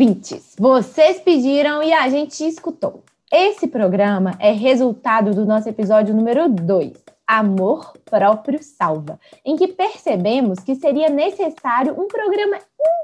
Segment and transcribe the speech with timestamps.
[0.00, 0.54] ouvintes!
[0.58, 3.04] Vocês pediram e a gente escutou.
[3.30, 6.92] Esse programa é resultado do nosso episódio número 2,
[7.26, 12.56] Amor Próprio Salva, em que percebemos que seria necessário um programa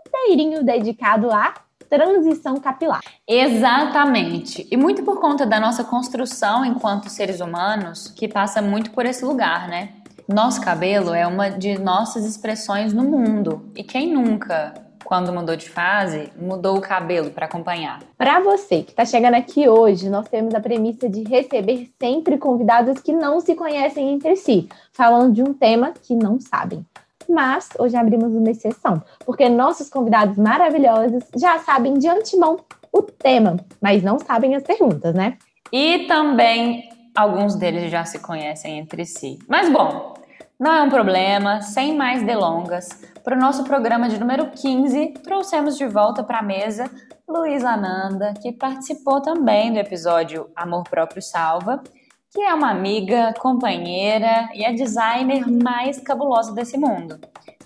[0.06, 1.52] inteirinho dedicado à
[1.86, 3.02] transição capilar.
[3.28, 4.66] Exatamente.
[4.70, 9.22] E muito por conta da nossa construção enquanto seres humanos, que passa muito por esse
[9.22, 9.90] lugar, né?
[10.26, 13.70] Nosso cabelo é uma de nossas expressões no mundo.
[13.76, 18.00] E quem nunca quando mudou de fase, mudou o cabelo para acompanhar.
[18.18, 23.00] Para você que está chegando aqui hoje, nós temos a premissa de receber sempre convidados
[23.00, 26.84] que não se conhecem entre si, falando de um tema que não sabem.
[27.28, 32.58] Mas hoje abrimos uma exceção, porque nossos convidados maravilhosos já sabem de antemão
[32.92, 35.38] o tema, mas não sabem as perguntas, né?
[35.72, 39.38] E também alguns deles já se conhecem entre si.
[39.48, 40.15] Mas bom,
[40.58, 42.88] não é um problema, sem mais delongas.
[43.22, 46.90] Para o nosso programa de número 15, trouxemos de volta para a mesa
[47.28, 51.82] Luísa Ananda, que participou também do episódio Amor Próprio Salva,
[52.32, 57.18] que é uma amiga, companheira e a designer mais cabulosa desse mundo.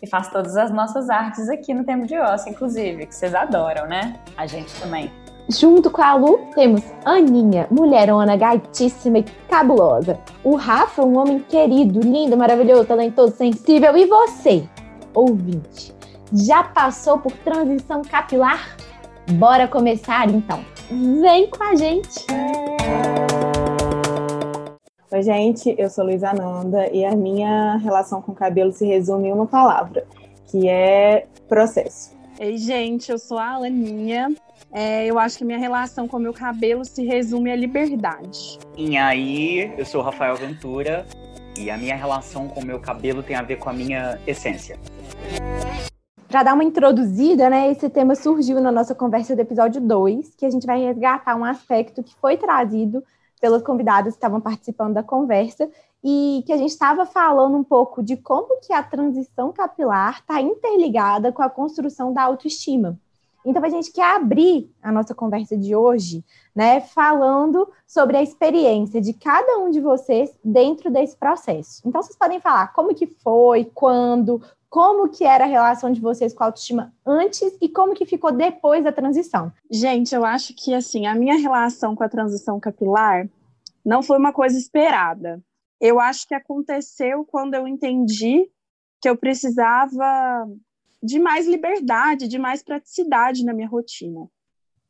[0.02, 3.86] E faz todas as nossas artes aqui no Tempo de Osso, inclusive, que vocês adoram,
[3.86, 4.18] né?
[4.36, 5.19] A gente também.
[5.48, 10.18] Junto com a Lu, temos Aninha, mulherona gaitíssima e cabulosa.
[10.44, 13.96] O Rafa, um homem querido, lindo, maravilhoso, talentoso, sensível.
[13.96, 14.68] E você,
[15.14, 15.92] ouvinte,
[16.32, 18.76] já passou por transição capilar?
[19.32, 20.64] Bora começar então.
[20.90, 22.26] Vem com a gente!
[25.12, 29.28] Oi, gente, eu sou Luísa Ananda e a minha relação com o cabelo se resume
[29.28, 30.06] em uma palavra,
[30.46, 32.16] que é processo.
[32.38, 34.32] Ei, gente, eu sou a Alaninha
[34.72, 38.58] é, eu acho que minha relação com o meu cabelo se resume à liberdade.
[38.76, 41.06] E aí, eu sou o Rafael Ventura
[41.58, 44.78] e a minha relação com o meu cabelo tem a ver com a minha essência.
[46.28, 50.46] Para dar uma introduzida, né, esse tema surgiu na nossa conversa do episódio 2, que
[50.46, 53.02] a gente vai resgatar um aspecto que foi trazido
[53.40, 55.68] pelos convidados que estavam participando da conversa
[56.04, 60.40] e que a gente estava falando um pouco de como que a transição capilar está
[60.40, 62.96] interligada com a construção da autoestima.
[63.44, 66.24] Então, a gente quer abrir a nossa conversa de hoje,
[66.54, 71.82] né, falando sobre a experiência de cada um de vocês dentro desse processo.
[71.86, 76.32] Então, vocês podem falar como que foi, quando, como que era a relação de vocês
[76.32, 79.52] com a autoestima antes e como que ficou depois da transição.
[79.70, 83.28] Gente, eu acho que, assim, a minha relação com a transição capilar
[83.84, 85.42] não foi uma coisa esperada.
[85.80, 88.50] Eu acho que aconteceu quando eu entendi
[89.00, 90.46] que eu precisava
[91.02, 94.28] de mais liberdade, de mais praticidade na minha rotina.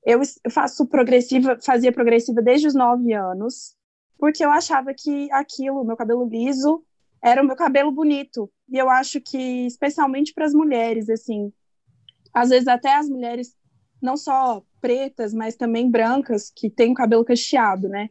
[0.05, 3.77] Eu faço progressiva, fazia progressiva desde os nove anos,
[4.19, 6.85] porque eu achava que aquilo, meu cabelo liso,
[7.23, 8.51] era o meu cabelo bonito.
[8.69, 11.53] E eu acho que, especialmente para as mulheres, assim,
[12.33, 13.55] às vezes até as mulheres,
[14.01, 18.09] não só pretas, mas também brancas, que têm o cabelo cacheado, né?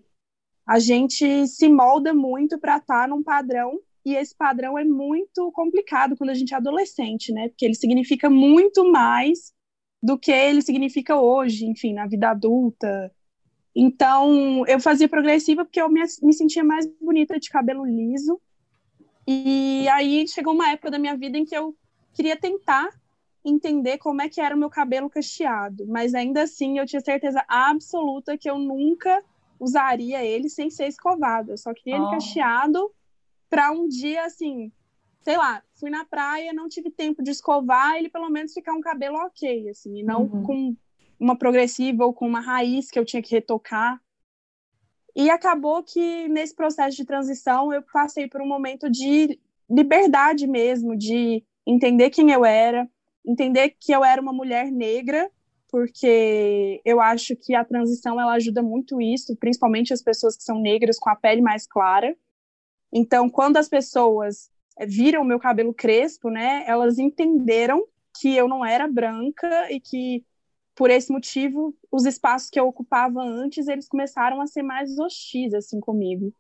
[0.66, 5.52] A gente se molda muito para estar tá num padrão e esse padrão é muito
[5.52, 7.50] complicado quando a gente é adolescente, né?
[7.50, 9.54] Porque ele significa muito mais
[10.02, 13.12] do que ele significa hoje, enfim, na vida adulta.
[13.76, 18.42] Então, eu fazia progressiva porque eu me, me sentia mais bonita de cabelo liso.
[19.28, 21.76] E aí chegou uma época da minha vida em que eu
[22.14, 22.90] queria tentar
[23.46, 27.44] entender como é que era o meu cabelo cacheado, mas ainda assim eu tinha certeza
[27.48, 29.24] absoluta que eu nunca
[29.60, 31.52] usaria ele sem ser escovado.
[31.52, 32.04] Eu só queria oh.
[32.04, 32.92] ele cacheado
[33.50, 34.72] para um dia assim,
[35.22, 38.82] sei lá, fui na praia, não tive tempo de escovar, ele pelo menos ficar um
[38.82, 40.44] cabelo ok, assim, e não uhum.
[40.44, 40.76] com
[41.20, 44.02] uma progressiva ou com uma raiz que eu tinha que retocar.
[45.16, 49.40] E acabou que nesse processo de transição eu passei por um momento de
[49.70, 52.90] liberdade mesmo, de entender quem eu era,
[53.26, 55.30] entender que eu era uma mulher negra,
[55.70, 60.60] porque eu acho que a transição ela ajuda muito isso, principalmente as pessoas que são
[60.60, 62.16] negras com a pele mais clara.
[62.92, 67.86] Então, quando as pessoas eh, viram meu cabelo crespo, né, elas entenderam
[68.20, 70.26] que eu não era branca e que
[70.76, 75.54] por esse motivo os espaços que eu ocupava antes eles começaram a ser mais hostis
[75.54, 76.34] assim comigo.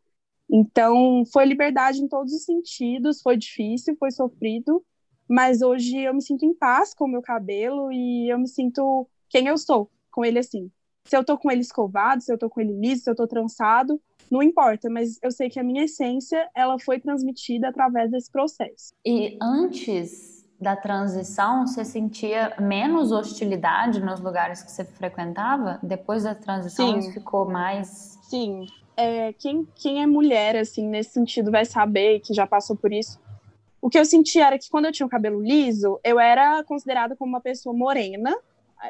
[0.49, 4.83] Então, foi liberdade em todos os sentidos, foi difícil, foi sofrido,
[5.27, 9.07] mas hoje eu me sinto em paz com o meu cabelo e eu me sinto
[9.29, 10.71] quem eu sou com ele assim.
[11.05, 13.27] Se eu tô com ele escovado, se eu tô com ele liso, se eu tô
[13.27, 18.31] trançado, não importa, mas eu sei que a minha essência, ela foi transmitida através desse
[18.31, 18.93] processo.
[19.05, 25.79] E antes da transição, você sentia menos hostilidade nos lugares que você frequentava?
[25.81, 27.11] Depois da transição, Sim.
[27.13, 28.67] ficou mais Sim,
[28.99, 33.17] é, quem, quem é mulher, assim, nesse sentido, vai saber que já passou por isso.
[33.81, 37.15] O que eu senti era que quando eu tinha o cabelo liso, eu era considerada
[37.15, 38.35] como uma pessoa morena,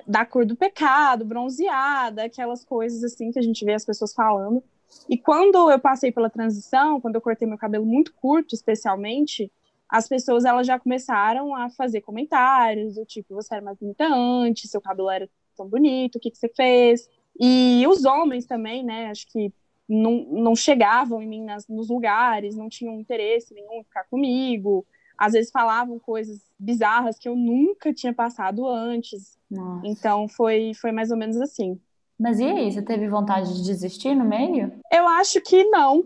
[0.07, 4.63] da cor do pecado, bronzeada, aquelas coisas assim que a gente vê as pessoas falando.
[5.09, 9.51] E quando eu passei pela transição, quando eu cortei meu cabelo muito curto, especialmente,
[9.87, 14.69] as pessoas elas já começaram a fazer comentários do tipo, você era mais bonita antes,
[14.69, 17.09] seu cabelo era tão bonito, o que, que você fez?
[17.39, 19.51] E os homens também, né, acho que
[19.87, 24.85] não, não chegavam em mim nas, nos lugares, não tinham interesse nenhum em ficar comigo.
[25.17, 29.37] Às vezes falavam coisas bizarras que eu nunca tinha passado antes.
[29.49, 29.87] Nossa.
[29.87, 31.79] Então foi, foi mais ou menos assim.
[32.19, 34.73] Mas e aí, você teve vontade de desistir no meio?
[34.91, 36.03] Eu acho que não.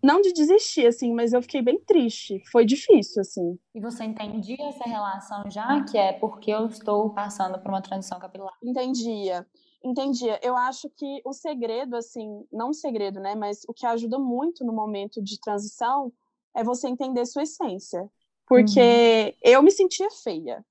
[0.00, 2.40] Não de desistir, assim, mas eu fiquei bem triste.
[2.52, 3.58] Foi difícil, assim.
[3.74, 8.20] E você entendia essa relação já, que é porque eu estou passando por uma transição
[8.20, 8.52] capilar?
[8.62, 9.44] Entendia.
[9.82, 10.38] Entendia.
[10.40, 13.34] Eu acho que o segredo, assim, não o segredo, né?
[13.34, 16.12] Mas o que ajuda muito no momento de transição
[16.54, 18.08] é você entender sua essência.
[18.46, 20.64] Porque eu me sentia feia.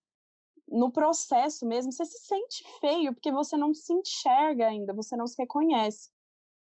[0.70, 5.26] No processo mesmo, você se sente feio porque você não se enxerga ainda, você não
[5.28, 6.10] se reconhece.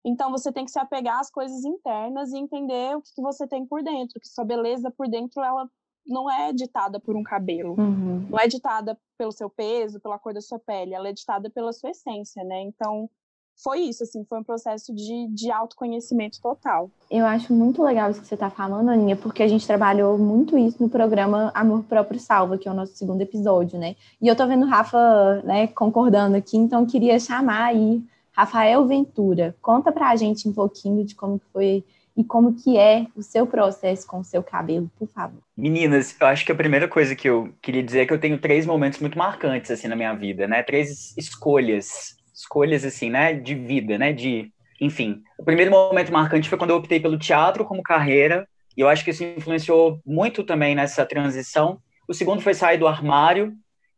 [0.04, 3.64] Então você tem que se apegar às coisas internas e entender o que você tem
[3.64, 5.68] por dentro, que sua beleza por dentro ela
[6.06, 8.26] não é ditada por um cabelo, Uhum.
[8.28, 11.72] não é ditada pelo seu peso, pela cor da sua pele, ela é ditada pela
[11.72, 12.60] sua essência, né?
[12.60, 13.08] Então
[13.56, 16.90] foi isso, assim, foi um processo de, de autoconhecimento total.
[17.10, 20.58] Eu acho muito legal isso que você está falando, Aninha, porque a gente trabalhou muito
[20.58, 23.96] isso no programa Amor Próprio Salva, que é o nosso segundo episódio, né?
[24.20, 28.02] E eu tô vendo o Rafa, né, concordando aqui, então eu queria chamar aí
[28.32, 29.54] Rafael Ventura.
[29.62, 31.84] Conta pra gente um pouquinho de como foi
[32.16, 35.40] e como que é o seu processo com o seu cabelo, por favor.
[35.56, 38.38] Meninas, eu acho que a primeira coisa que eu queria dizer é que eu tenho
[38.38, 40.62] três momentos muito marcantes, assim, na minha vida, né?
[40.62, 43.32] Três escolhas, escolhas, assim, né?
[43.32, 44.12] De vida, né?
[44.12, 45.22] De, enfim.
[45.38, 48.46] O primeiro momento marcante foi quando eu optei pelo teatro como carreira,
[48.76, 51.78] e eu acho que isso influenciou muito também nessa transição.
[52.08, 53.54] O segundo foi sair do armário,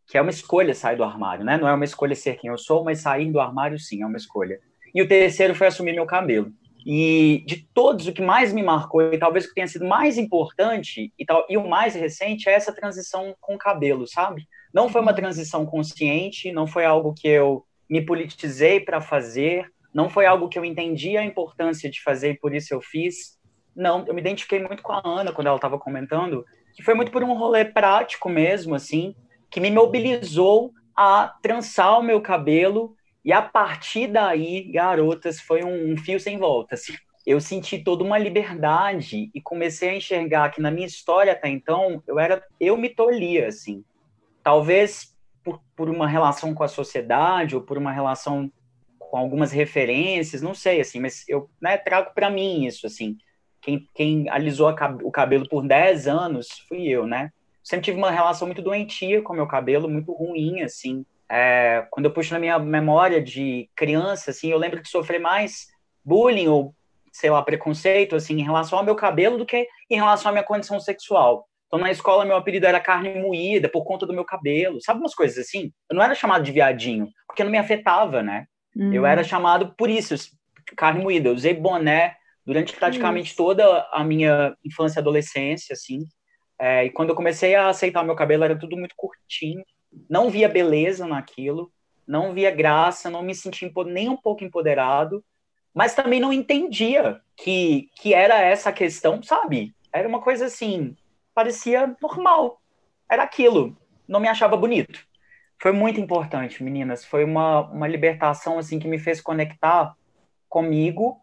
[0.07, 1.57] que é uma escolha sair do armário, né?
[1.57, 4.19] Não é uma escolha ser quem eu sou, mas sair do armário, sim, é uma
[4.19, 4.61] escolha.
[4.95, 6.53] E o terceiro foi assumir meu cabelo.
[6.87, 10.17] E de todos, o que mais me marcou, e talvez o que tenha sido mais
[10.17, 14.47] importante, e, tal, e o mais recente, é essa transição com cabelo, sabe?
[14.73, 20.09] Não foi uma transição consciente, não foi algo que eu me politizei para fazer, não
[20.09, 23.39] foi algo que eu entendi a importância de fazer e por isso eu fiz.
[23.75, 26.45] Não, eu me identifiquei muito com a Ana quando ela estava comentando,
[26.75, 29.15] que foi muito por um rolê prático mesmo, assim,
[29.51, 32.95] que me mobilizou a trançar o meu cabelo
[33.25, 36.75] e a partir daí, garotas, foi um, um fio sem volta.
[36.75, 36.95] Assim.
[37.27, 42.03] Eu senti toda uma liberdade e comecei a enxergar que na minha história até então,
[42.07, 43.83] eu era, eu me tolhia, assim.
[44.45, 45.16] Talvez
[45.47, 48.51] por, por uma relação com a sociedade ou por uma relação
[48.99, 53.17] com algumas referências, não sei, assim, mas eu né, trago para mim isso, assim.
[53.63, 54.69] Quem, quem alisou
[55.05, 57.31] o cabelo por 10 anos fui eu, né?
[57.63, 61.07] Sempre tive uma relação muito doentia com o meu cabelo, muito ruim, assim.
[61.31, 65.69] É, quando eu puxo na minha memória de criança, assim, eu lembro de sofrer mais
[66.05, 66.75] bullying ou,
[67.13, 70.45] sei lá, preconceito, assim, em relação ao meu cabelo do que em relação à minha
[70.45, 71.49] condição sexual.
[71.77, 74.81] Então, na escola, meu apelido era carne moída por conta do meu cabelo.
[74.81, 75.71] Sabe umas coisas assim?
[75.91, 78.47] Eu não era chamado de viadinho, porque não me afetava, né?
[78.75, 78.95] Uhum.
[78.95, 80.15] Eu era chamado por isso,
[80.75, 81.29] carne moída.
[81.29, 82.17] Eu usei boné
[82.47, 86.07] durante praticamente toda a minha infância e adolescência, assim.
[86.59, 89.63] É, e quando eu comecei a aceitar o meu cabelo, era tudo muito curtinho.
[90.09, 91.71] Não via beleza naquilo,
[92.09, 95.23] não via graça, não me sentia nem um pouco empoderado,
[95.75, 99.75] mas também não entendia que, que era essa questão, sabe?
[99.93, 100.97] Era uma coisa assim,
[101.37, 102.63] parecia normal.
[103.09, 103.77] Era aquilo.
[104.09, 105.07] Não me achava bonito.
[105.61, 107.05] Foi muito importante, meninas.
[107.05, 109.95] Foi uma, uma libertação assim que me fez conectar
[110.49, 111.21] comigo.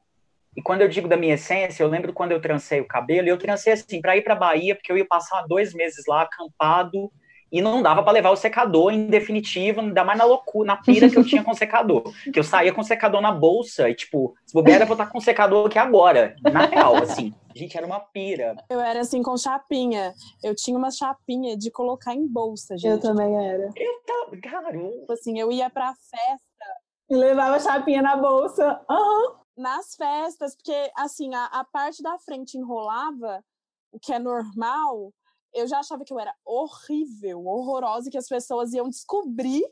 [0.56, 3.40] E quando eu digo da minha essência, eu lembro quando eu trancei o cabelo, eu
[3.40, 7.12] trancei assim para ir para Bahia, porque eu ia passar dois meses lá acampado
[7.54, 11.08] e não dava para levar o secador em definitivo, ainda mais na loucura, na pira
[11.08, 12.02] que eu tinha com secador.
[12.34, 15.20] Que eu saía com secador na bolsa e, tipo, se bobear, eu vou estar com
[15.20, 16.36] secador aqui agora.
[16.42, 17.32] Na real, assim.
[17.54, 18.56] Gente, era uma pira.
[18.68, 20.16] Eu era assim com chapinha.
[20.44, 22.90] Eu tinha uma chapinha de colocar em bolsa, gente.
[22.90, 23.70] Eu também era.
[23.76, 25.00] Eita, garoto.
[25.02, 26.74] Tipo assim, eu ia pra festa.
[27.08, 28.82] E levava a chapinha na bolsa.
[28.90, 29.36] Aham.
[29.56, 33.44] nas festas, porque assim, a, a parte da frente enrolava,
[33.92, 35.14] o que é normal,
[35.54, 39.64] eu já achava que eu era horrível, horrorosa, e que as pessoas iam descobrir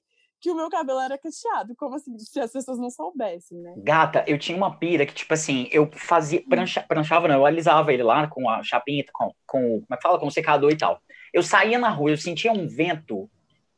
[0.41, 1.75] que o meu cabelo era cacheado.
[1.75, 2.17] Como assim?
[2.17, 3.75] Se as pessoas não soubessem, né?
[3.77, 6.43] Gata, eu tinha uma pira que, tipo assim, eu fazia.
[6.47, 9.61] Prancha, pranchava, não, eu alisava ele lá com a chapinha, com, com.
[9.81, 10.19] Como é que fala?
[10.19, 10.99] Com o secador e tal.
[11.31, 13.29] Eu saía na rua, eu sentia um vento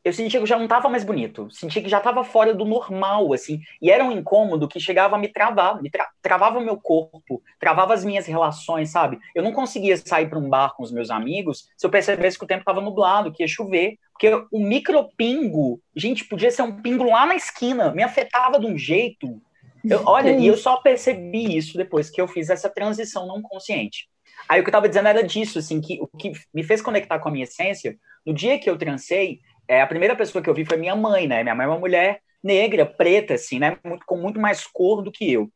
[0.03, 2.65] eu sentia que eu já não estava mais bonito, sentia que já estava fora do
[2.65, 6.63] normal, assim, e era um incômodo que chegava a me travar, me tra travava o
[6.63, 9.17] meu corpo, travava as minhas relações, sabe?
[9.33, 12.43] Eu não conseguia sair para um bar com os meus amigos se eu percebesse que
[12.43, 17.05] o tempo estava nublado, que ia chover, porque o micropingo, gente, podia ser um pingo
[17.05, 19.41] lá na esquina, me afetava de um jeito.
[19.83, 24.07] Eu, olha, e eu só percebi isso depois que eu fiz essa transição não consciente.
[24.47, 27.19] Aí o que eu estava dizendo era disso, assim, que o que me fez conectar
[27.19, 30.53] com a minha essência, no dia que eu transei, é, a primeira pessoa que eu
[30.53, 31.43] vi foi minha mãe, né?
[31.43, 33.77] Minha mãe é uma mulher negra, preta, assim, né?
[33.83, 35.49] Muito, com muito mais cor do que eu.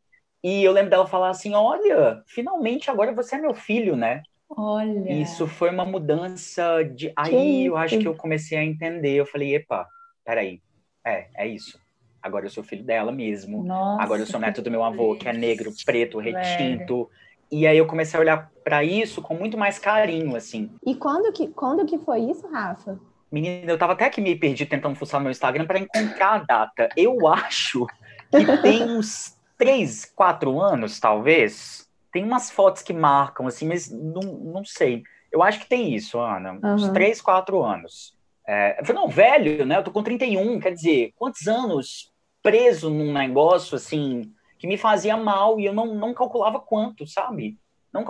[0.44, 4.24] E eu lembro dela falar assim: olha, finalmente agora você é meu filho, né?
[4.50, 5.12] Olha.
[5.12, 7.12] Isso foi uma mudança de.
[7.16, 9.16] Aí eu acho que eu comecei a entender.
[9.16, 9.86] Eu falei: epa,
[10.24, 10.62] peraí.
[11.06, 11.80] É, é isso.
[12.22, 13.64] Agora eu sou filho dela mesmo.
[13.64, 17.10] Nossa, agora eu sou neto do meu avô, que é negro, preto, retinto.
[17.50, 20.70] E aí eu comecei a olhar para isso com muito mais carinho, assim.
[20.86, 23.00] E quando que, quando que foi isso, Rafa?
[23.32, 26.38] Menina, eu tava até que me perdi tentando fuçar no meu Instagram para encontrar a
[26.40, 26.90] data.
[26.96, 27.86] Eu acho
[28.32, 31.88] que tem uns três, quatro anos, talvez.
[32.12, 35.04] Tem umas fotos que marcam, assim, mas não, não sei.
[35.32, 36.54] Eu acho que tem isso, Ana.
[36.54, 36.76] Uhum.
[36.76, 38.16] Uns três, quatro anos.
[38.48, 39.78] É, eu falei, não, velho, né?
[39.78, 45.18] Eu tô com 31, quer dizer, quantos anos preso num negócio, assim, que me fazia
[45.18, 47.58] mal e eu não, não calculava quanto, sabe?
[47.92, 48.06] Não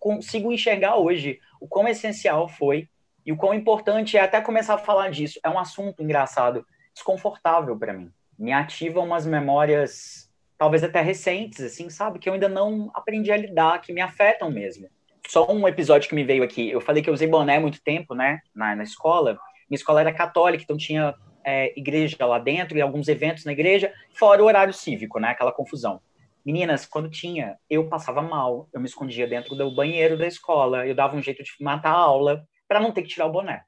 [0.00, 2.88] consigo enxergar hoje o quão essencial foi
[3.24, 5.38] e o quão importante é até começar a falar disso.
[5.44, 8.10] É um assunto engraçado, desconfortável para mim.
[8.38, 12.18] Me ativa umas memórias, talvez até recentes, assim, sabe?
[12.18, 14.88] Que eu ainda não aprendi a lidar, que me afetam mesmo.
[15.28, 16.70] Só um episódio que me veio aqui.
[16.70, 18.40] Eu falei que eu usei boné muito tempo, né?
[18.54, 19.38] Na, na escola.
[19.70, 21.14] Minha escola era católica, então tinha
[21.44, 25.28] é, igreja lá dentro e alguns eventos na igreja, fora o horário cívico, né?
[25.28, 26.00] Aquela confusão.
[26.44, 30.94] Meninas, quando tinha, eu passava mal, eu me escondia dentro do banheiro da escola, eu
[30.94, 33.64] dava um jeito de matar a aula, para não ter que tirar o boné.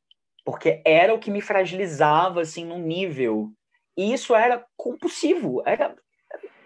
[0.46, 3.52] Porque era o que me fragilizava, assim, num nível.
[3.94, 5.62] E isso era compulsivo.
[5.66, 5.94] Era.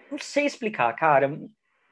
[0.09, 1.37] Não sei explicar, cara.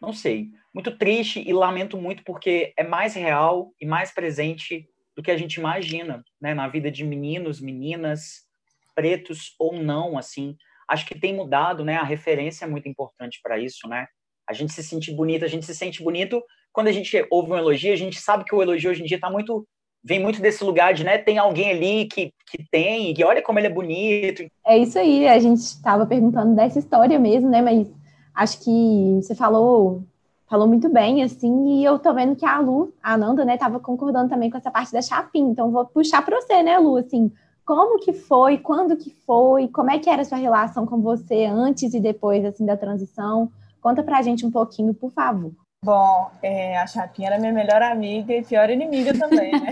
[0.00, 0.50] Não sei.
[0.72, 5.36] Muito triste e lamento muito porque é mais real e mais presente do que a
[5.36, 6.54] gente imagina, né?
[6.54, 8.46] Na vida de meninos, meninas,
[8.94, 10.56] pretos ou não, assim.
[10.88, 11.96] Acho que tem mudado, né?
[11.96, 14.06] A referência é muito importante para isso, né?
[14.48, 16.40] A gente se sente bonito, a gente se sente bonito
[16.76, 19.16] quando a gente ouve um elogio, a gente sabe que o elogio hoje em dia
[19.16, 19.66] está muito
[20.06, 23.58] vem muito desse lugar de, né, tem alguém ali que, que tem, e olha como
[23.58, 24.46] ele é bonito.
[24.64, 27.92] É isso aí, a gente estava perguntando dessa história mesmo, né, mas
[28.32, 30.02] acho que você falou
[30.48, 33.80] falou muito bem, assim, e eu tô vendo que a Lu, a Ananda, né, tava
[33.80, 37.32] concordando também com essa parte da chapinha, então vou puxar para você, né, Lu, assim,
[37.64, 41.46] como que foi, quando que foi, como é que era a sua relação com você
[41.46, 43.50] antes e depois, assim, da transição?
[43.80, 45.50] Conta pra gente um pouquinho, por favor.
[45.82, 49.70] Bom, é, a Chapinha era minha melhor amiga e pior inimiga também, né?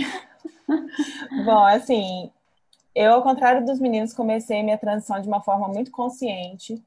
[1.44, 2.30] Bom, assim,
[2.94, 6.82] eu, ao contrário dos meninos, comecei minha transição de uma forma muito consciente.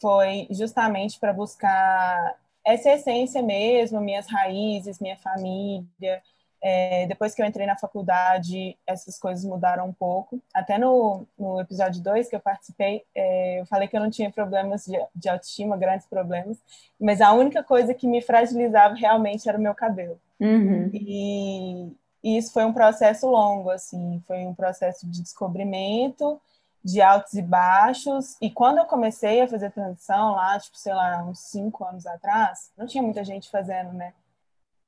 [0.00, 6.22] Foi justamente para buscar essa essência mesmo, minhas raízes, minha família,
[6.62, 10.40] é, depois que eu entrei na faculdade, essas coisas mudaram um pouco.
[10.54, 14.30] Até no, no episódio 2 que eu participei, é, eu falei que eu não tinha
[14.30, 16.56] problemas de, de, autoestima, grandes problemas,
[17.00, 20.20] mas a única coisa que me fragilizava realmente era o meu cabelo.
[20.38, 20.88] Uhum.
[20.94, 21.92] E,
[22.22, 26.40] e isso foi um processo longo, assim, foi um processo de descobrimento,
[26.84, 28.36] de altos e baixos.
[28.40, 32.70] E quando eu comecei a fazer transição lá, tipo, sei lá, uns cinco anos atrás,
[32.76, 34.12] não tinha muita gente fazendo, né?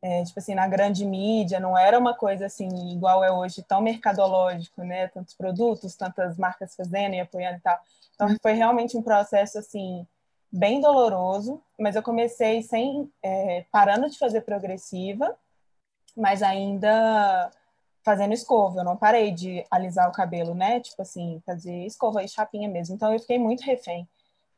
[0.04, 3.80] É, tipo assim, na grande mídia, não era uma coisa assim, igual é hoje, tão
[3.80, 5.08] mercadológico, né?
[5.08, 7.80] Tantos produtos, tantas marcas fazendo e apoiando e tal.
[8.14, 10.06] Então, foi realmente um processo, assim,
[10.52, 15.34] bem doloroso, mas eu comecei sem, é, parando de fazer progressiva,
[16.14, 17.50] mas ainda
[18.04, 20.80] fazendo escova, eu não parei de alisar o cabelo, né?
[20.80, 22.94] Tipo assim, fazer escova e chapinha mesmo.
[22.94, 24.06] Então, eu fiquei muito refém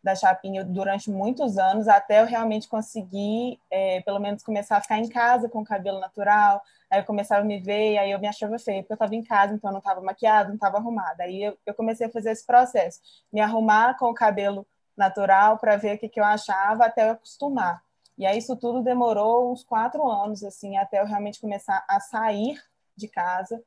[0.06, 4.98] da Chapinha durante muitos anos, até eu realmente conseguir, é, pelo menos, começar a ficar
[4.98, 6.62] em casa com o cabelo natural.
[6.88, 9.24] Aí eu começava a me ver, aí eu me achava feia, porque eu estava em
[9.24, 11.24] casa, então eu não estava maquiada, não estava arrumada.
[11.24, 13.00] Aí eu, eu, comecei a fazer esse processo,
[13.32, 14.64] me arrumar com o cabelo
[14.96, 17.82] natural para ver o que, que eu achava, até eu acostumar.
[18.16, 22.62] E aí isso tudo demorou uns quatro anos, assim, até eu realmente começar a sair
[22.96, 23.60] de casa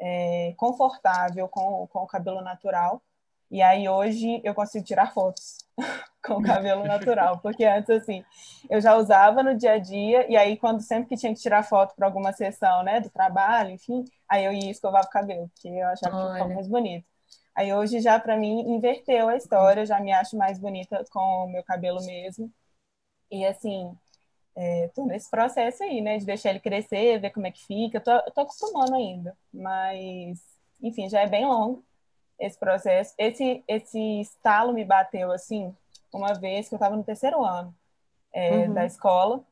[0.00, 3.00] é, confortável com, com o cabelo natural
[3.50, 5.58] E aí hoje eu consigo tirar fotos
[6.24, 8.22] com o cabelo natural, porque antes assim,
[8.68, 11.62] eu já usava no dia a dia e aí quando sempre que tinha que tirar
[11.62, 15.68] foto para alguma sessão, né, do trabalho, enfim, aí eu ia escovar o cabelo, porque
[15.68, 16.26] eu achava Olha.
[16.26, 17.06] que ficava mais bonito.
[17.54, 21.48] Aí hoje já para mim inverteu a história, já me acho mais bonita com o
[21.48, 22.52] meu cabelo mesmo.
[23.30, 23.96] E assim,
[24.56, 28.00] é, tô nesse processo aí, né, de deixar ele crescer, ver como é que fica.
[28.00, 30.38] Tô, tô acostumando ainda, mas
[30.82, 31.87] enfim, já é bem longo
[32.38, 33.14] esse processo.
[33.18, 35.74] Esse, esse estalo me bateu, assim,
[36.12, 37.74] uma vez que eu estava no terceiro ano
[38.32, 38.74] é, uhum.
[38.74, 39.42] da escola.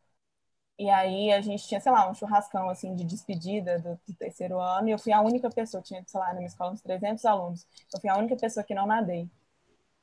[0.78, 4.60] E aí a gente tinha, sei lá, um churrascão, assim, de despedida do, do, terceiro
[4.60, 4.88] ano.
[4.88, 7.66] E eu fui a única pessoa, tinha, sei lá, na minha escola uns 300 alunos.
[7.92, 9.28] Eu fui a única pessoa que não nadei.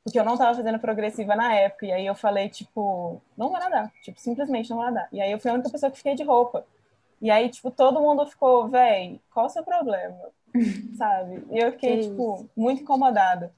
[0.03, 1.85] Porque eu não estava fazendo progressiva na época.
[1.85, 3.91] E aí eu falei, tipo, não vou nadar.
[4.03, 5.07] Tipo, simplesmente não vou nadar.
[5.11, 6.65] E aí eu fui a única pessoa que fiquei de roupa.
[7.24, 10.20] E aí, tipo, todo mundo ficou, véi, qual o seu problema?
[10.98, 11.42] sabe?
[11.50, 12.50] E eu fiquei, que tipo, isso?
[12.53, 13.50] muito incomodada.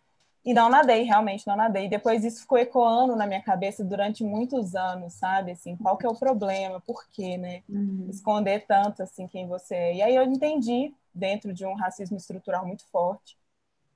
[0.46, 1.90] E não nadei, realmente não nadei.
[1.90, 5.54] Depois isso ficou ecoando na minha cabeça durante muitos anos, sabe?
[5.54, 6.80] Assim, qual que é o problema?
[6.80, 7.64] Por quê, né?
[7.68, 8.06] Uhum.
[8.08, 9.96] Esconder tanto, assim, quem você é.
[9.96, 13.36] E aí eu entendi, dentro de um racismo estrutural muito forte,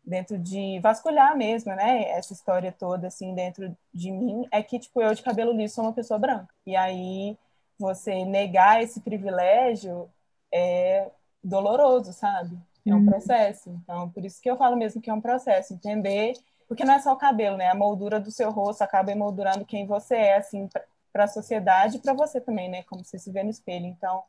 [0.04, 2.10] dentro de vasculhar mesmo, né?
[2.10, 5.84] Essa história toda, assim, dentro de mim, é que, tipo, eu de cabelo liso sou
[5.84, 6.52] uma pessoa branca.
[6.66, 7.38] E aí
[7.80, 10.10] você negar esse privilégio
[10.54, 11.10] é
[11.44, 12.58] doloroso, sabe?
[12.86, 13.06] É um uhum.
[13.06, 13.70] processo.
[13.84, 16.34] Então, por isso que eu falo mesmo que é um processo, entender,
[16.68, 17.70] porque não é só o cabelo, né?
[17.70, 20.68] A moldura do seu rosto acaba emoldurando quem você é, assim,
[21.12, 22.84] para a sociedade e para você também, né?
[22.84, 23.86] Como você se vê no espelho.
[23.86, 24.24] Então,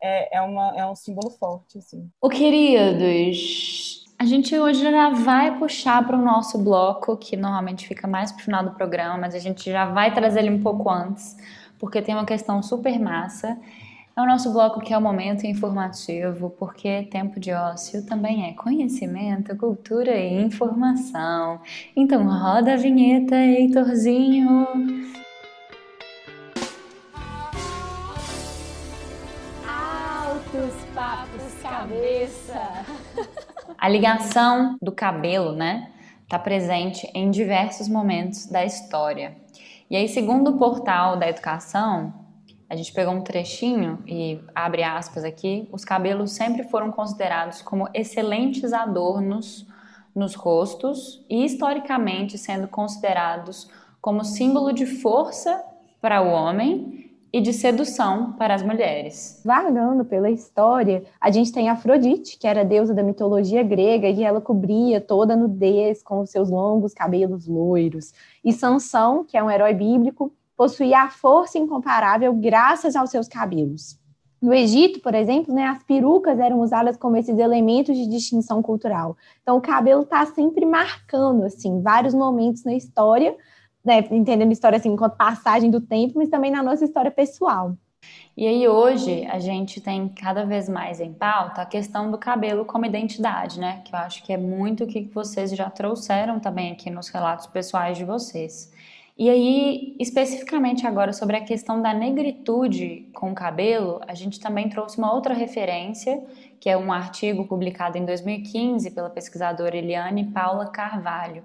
[0.00, 2.10] é, é, uma, é um símbolo forte, assim.
[2.20, 8.06] O queridos, a gente hoje já vai puxar para o nosso bloco, que normalmente fica
[8.06, 10.90] mais para o final do programa, mas a gente já vai trazer ele um pouco
[10.90, 11.36] antes,
[11.80, 13.58] porque tem uma questão super massa
[14.16, 18.52] é o nosso bloco que é o momento informativo, porque tempo de ócio também é
[18.52, 21.60] conhecimento, cultura e informação.
[21.96, 24.66] Então roda a vinheta, Heitorzinho!
[29.66, 32.84] Altos papos cabeça!
[33.78, 35.90] A ligação do cabelo, né,
[36.24, 39.34] está presente em diversos momentos da história.
[39.90, 42.14] E aí, segundo o portal da educação,
[42.68, 47.88] a gente pegou um trechinho e abre aspas aqui, os cabelos sempre foram considerados como
[47.92, 49.66] excelentes adornos
[50.14, 53.68] nos rostos e historicamente sendo considerados
[54.00, 55.60] como símbolo de força
[56.00, 56.99] para o homem
[57.32, 59.40] e de sedução para as mulheres.
[59.44, 64.40] Vagando pela história, a gente tem Afrodite, que era deusa da mitologia grega e ela
[64.40, 68.12] cobria toda a nudez com os seus longos cabelos loiros.
[68.44, 73.98] E Sansão, que é um herói bíblico, possuía a força incomparável graças aos seus cabelos.
[74.40, 79.14] No Egito, por exemplo, né, as perucas eram usadas como esses elementos de distinção cultural.
[79.42, 83.36] Então, o cabelo está sempre marcando assim vários momentos na história,
[83.84, 87.74] né, entendendo história assim enquanto passagem do tempo, mas também na nossa história pessoal.
[88.36, 92.64] E aí hoje a gente tem cada vez mais em pauta a questão do cabelo
[92.64, 93.82] como identidade, né?
[93.84, 97.46] Que eu acho que é muito o que vocês já trouxeram também aqui nos relatos
[97.46, 98.72] pessoais de vocês.
[99.18, 104.70] E aí, especificamente agora sobre a questão da negritude com o cabelo, a gente também
[104.70, 106.24] trouxe uma outra referência,
[106.58, 111.44] que é um artigo publicado em 2015 pela pesquisadora Eliane Paula Carvalho.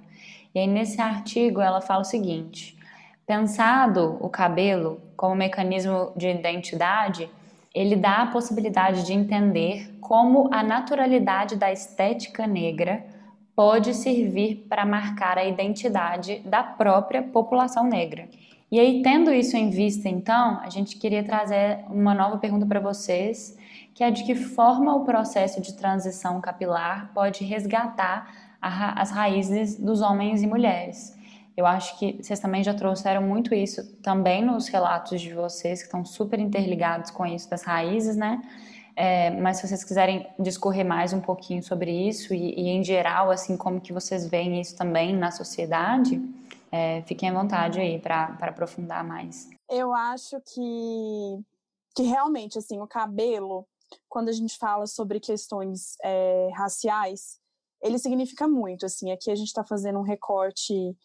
[0.55, 2.77] E aí, nesse artigo, ela fala o seguinte:
[3.27, 7.29] pensado o cabelo como mecanismo de identidade,
[7.73, 13.05] ele dá a possibilidade de entender como a naturalidade da estética negra
[13.53, 18.29] pode servir para marcar a identidade da própria população negra.
[18.71, 22.79] E aí, tendo isso em vista, então, a gente queria trazer uma nova pergunta para
[22.79, 23.57] vocês,
[23.93, 29.77] que é de que forma o processo de transição capilar pode resgatar ra as raízes
[29.77, 31.15] dos homens e mulheres.
[31.55, 35.85] Eu acho que vocês também já trouxeram muito isso também nos relatos de vocês, que
[35.85, 38.41] estão super interligados com isso das raízes, né?
[38.95, 43.29] É, mas se vocês quiserem discorrer mais um pouquinho sobre isso e, e, em geral,
[43.29, 46.21] assim, como que vocês veem isso também na sociedade,
[46.71, 49.49] é, fiquem à vontade aí para aprofundar mais.
[49.69, 51.43] Eu acho que,
[51.95, 53.67] que realmente, assim, o cabelo,
[54.07, 57.39] quando a gente fala sobre questões é, raciais,
[57.81, 60.95] ele significa muito, assim, aqui a gente está fazendo um recorte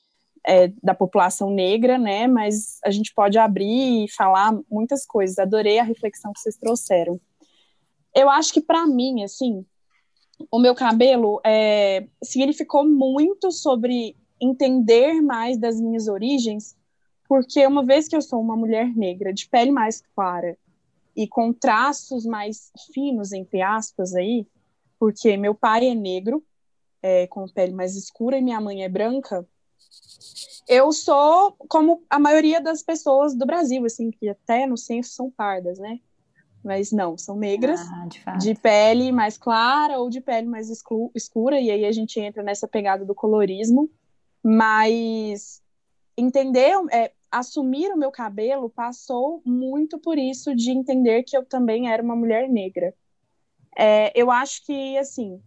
[0.46, 5.78] é, da população negra, né, mas a gente pode abrir e falar muitas coisas, adorei
[5.78, 7.20] a reflexão que vocês trouxeram.
[8.14, 9.64] Eu acho que para mim, assim,
[10.50, 16.76] o meu cabelo é, significou muito sobre entender mais das minhas origens,
[17.28, 20.56] porque uma vez que eu sou uma mulher negra, de pele mais clara
[21.14, 24.46] e com traços mais finos, entre aspas, aí,
[24.98, 26.42] porque meu pai é negro,
[27.02, 29.46] é, com pele mais escura e minha mãe é branca,
[30.68, 35.30] eu sou como a maioria das pessoas do Brasil, assim, que até no censo são
[35.30, 35.98] pardas, né?
[36.62, 41.58] Mas não, são negras, Ah, de, de pele mais clara ou de pele mais escura,
[41.58, 43.90] e aí a gente entra nessa pegada do colorismo.
[44.42, 45.62] Mas
[46.16, 51.90] entender, é, assumir o meu cabelo passou muito por isso de entender que eu também
[51.90, 52.94] era uma mulher negra.
[53.76, 55.40] É, eu acho que, assim,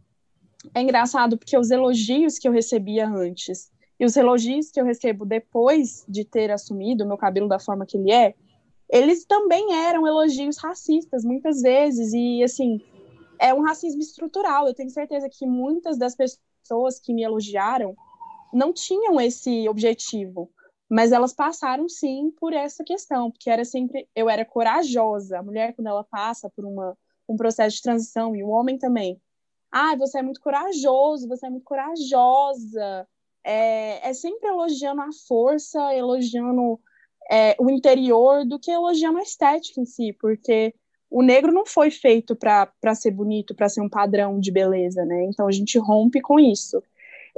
[0.73, 5.26] é engraçado porque os elogios que eu recebia antes e os elogios que eu recebo
[5.26, 8.34] depois de ter assumido meu cabelo da forma que ele é,
[8.89, 12.80] eles também eram elogios racistas, muitas vezes, e, assim,
[13.39, 14.67] é um racismo estrutural.
[14.67, 17.95] Eu tenho certeza que muitas das pessoas que me elogiaram
[18.54, 20.52] não tinham esse objetivo,
[20.88, 25.39] mas elas passaram sim por essa questão, porque era sempre eu era corajosa.
[25.39, 26.95] A mulher quando ela passa por uma,
[27.28, 29.19] um processo de transição e o homem também.
[29.75, 33.07] Ah, você é muito corajoso, você é muito corajosa.
[33.43, 36.79] É, é sempre elogiando a força, elogiando
[37.31, 40.73] é, o interior, do que elogiando a estética em si, porque
[41.09, 45.25] o negro não foi feito para ser bonito, para ser um padrão de beleza, né?
[45.25, 46.81] Então a gente rompe com isso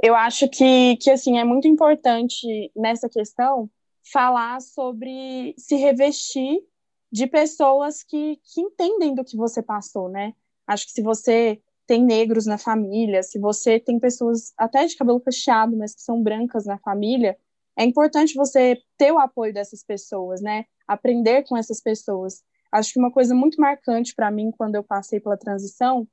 [0.02, 3.70] eu acho que, que assim, é muito importante nessa questão
[4.12, 6.62] falar sobre se revestir
[7.10, 10.34] de pessoas que, que entendem do que você passou, né?
[10.66, 15.20] Acho que se você tem negros na família, se você tem pessoas até de cabelo
[15.20, 17.36] cacheado, mas que são brancas na família,
[17.78, 20.64] é importante você ter o apoio dessas pessoas, né?
[20.88, 22.42] Aprender com essas pessoas.
[22.72, 26.08] Acho que uma coisa muito marcante para mim quando eu passei pela transição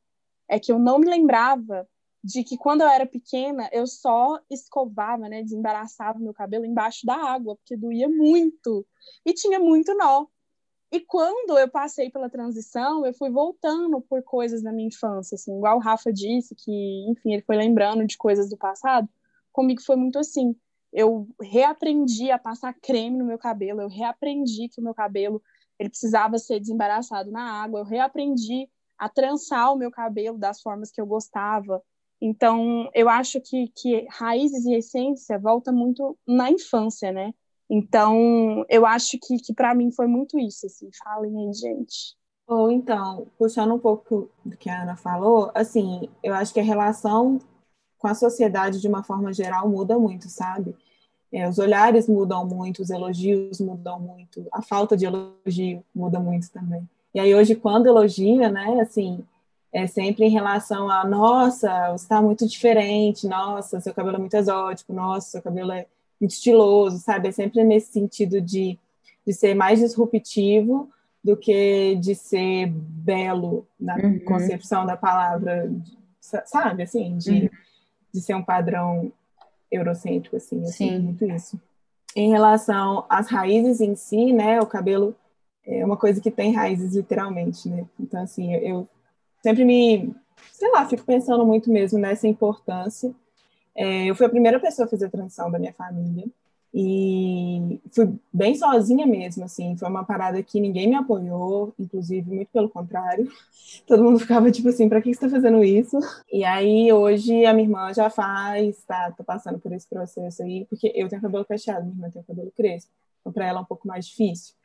[0.49, 1.87] é que eu não me lembrava
[2.23, 7.15] de que quando eu era pequena, eu só escovava, né, desembaraçava meu cabelo embaixo da
[7.15, 8.85] água, porque doía muito
[9.25, 10.25] e tinha muito nó.
[10.93, 15.57] E quando eu passei pela transição, eu fui voltando por coisas da minha infância, assim,
[15.57, 16.71] igual o Rafa disse, que,
[17.09, 19.09] enfim, ele foi lembrando de coisas do passado,
[19.51, 20.55] comigo foi muito assim.
[20.93, 25.41] Eu reaprendi a passar creme no meu cabelo, eu reaprendi que o meu cabelo
[25.79, 30.91] ele precisava ser desembaraçado na água, eu reaprendi a trançar o meu cabelo das formas
[30.91, 31.81] que eu gostava,
[32.25, 37.33] então, eu acho que, que raízes e essência volta muito na infância, né?
[37.75, 40.91] Então, eu acho que, que para mim foi muito isso, assim.
[41.03, 42.15] Falem aí, gente.
[42.45, 46.63] Ou então, puxando um pouco do que a Ana falou, assim, eu acho que a
[46.63, 47.39] relação
[47.97, 50.75] com a sociedade, de uma forma geral, muda muito, sabe?
[51.31, 56.51] É, os olhares mudam muito, os elogios mudam muito, a falta de elogio muda muito
[56.51, 56.87] também.
[57.11, 59.25] E aí, hoje, quando elogia, né, assim,
[59.71, 64.35] é sempre em relação a, nossa, você está muito diferente, nossa, seu cabelo é muito
[64.35, 65.87] exótico, nossa, seu cabelo é
[66.21, 67.27] estiloso, sabe?
[67.27, 68.79] É sempre nesse sentido de,
[69.25, 70.89] de ser mais disruptivo
[71.23, 74.19] do que de ser belo na Uhum.
[74.19, 75.71] concepção da palavra,
[76.19, 76.83] sabe?
[76.83, 77.49] Assim, de, Uhum.
[78.13, 79.11] de ser um padrão
[79.71, 80.99] eurocêntrico, assim, eu Sim.
[80.99, 81.59] muito isso.
[82.15, 85.15] Em relação às raízes em si, né, o cabelo
[85.65, 87.85] é uma coisa que tem raízes literalmente, né?
[87.99, 88.87] Então, assim, eu
[89.41, 90.13] sempre me,
[90.51, 93.15] sei lá, fico pensando muito mesmo nessa importância.
[93.75, 96.25] É, eu fui a primeira pessoa a fazer a transição da minha família
[96.73, 102.49] e fui bem sozinha mesmo, assim, foi uma parada que ninguém me apoiou, inclusive, muito
[102.49, 103.31] pelo contrário.
[103.85, 105.99] Todo mundo ficava tipo assim, para que você está fazendo isso?
[106.31, 110.65] E aí, hoje, a minha irmã já faz, tá, tá passando por esse processo aí,
[110.65, 113.65] porque eu tenho cabelo cacheado, minha irmã tem cabelo crespo, então para ela é um
[113.65, 114.55] pouco mais difícil.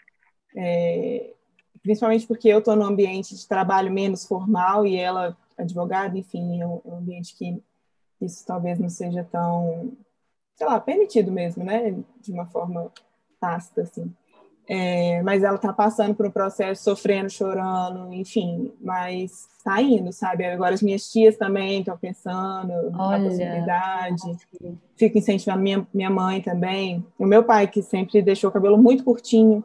[0.57, 1.35] É,
[1.83, 6.67] principalmente porque eu estou num ambiente de trabalho menos formal e ela advogada, enfim, é
[6.67, 7.63] um, é um ambiente que
[8.21, 9.93] isso talvez não seja tão,
[10.55, 12.91] sei lá, permitido mesmo, né, de uma forma
[13.41, 14.13] tácita, assim.
[14.71, 20.45] É, mas ela está passando por um processo, sofrendo, chorando, enfim, mas está indo, sabe?
[20.45, 23.25] Agora as minhas tias também estão pensando na Olha.
[23.25, 24.37] possibilidade.
[24.95, 27.03] Fico incentivando minha, minha mãe também.
[27.19, 29.65] O meu pai, que sempre deixou o cabelo muito curtinho,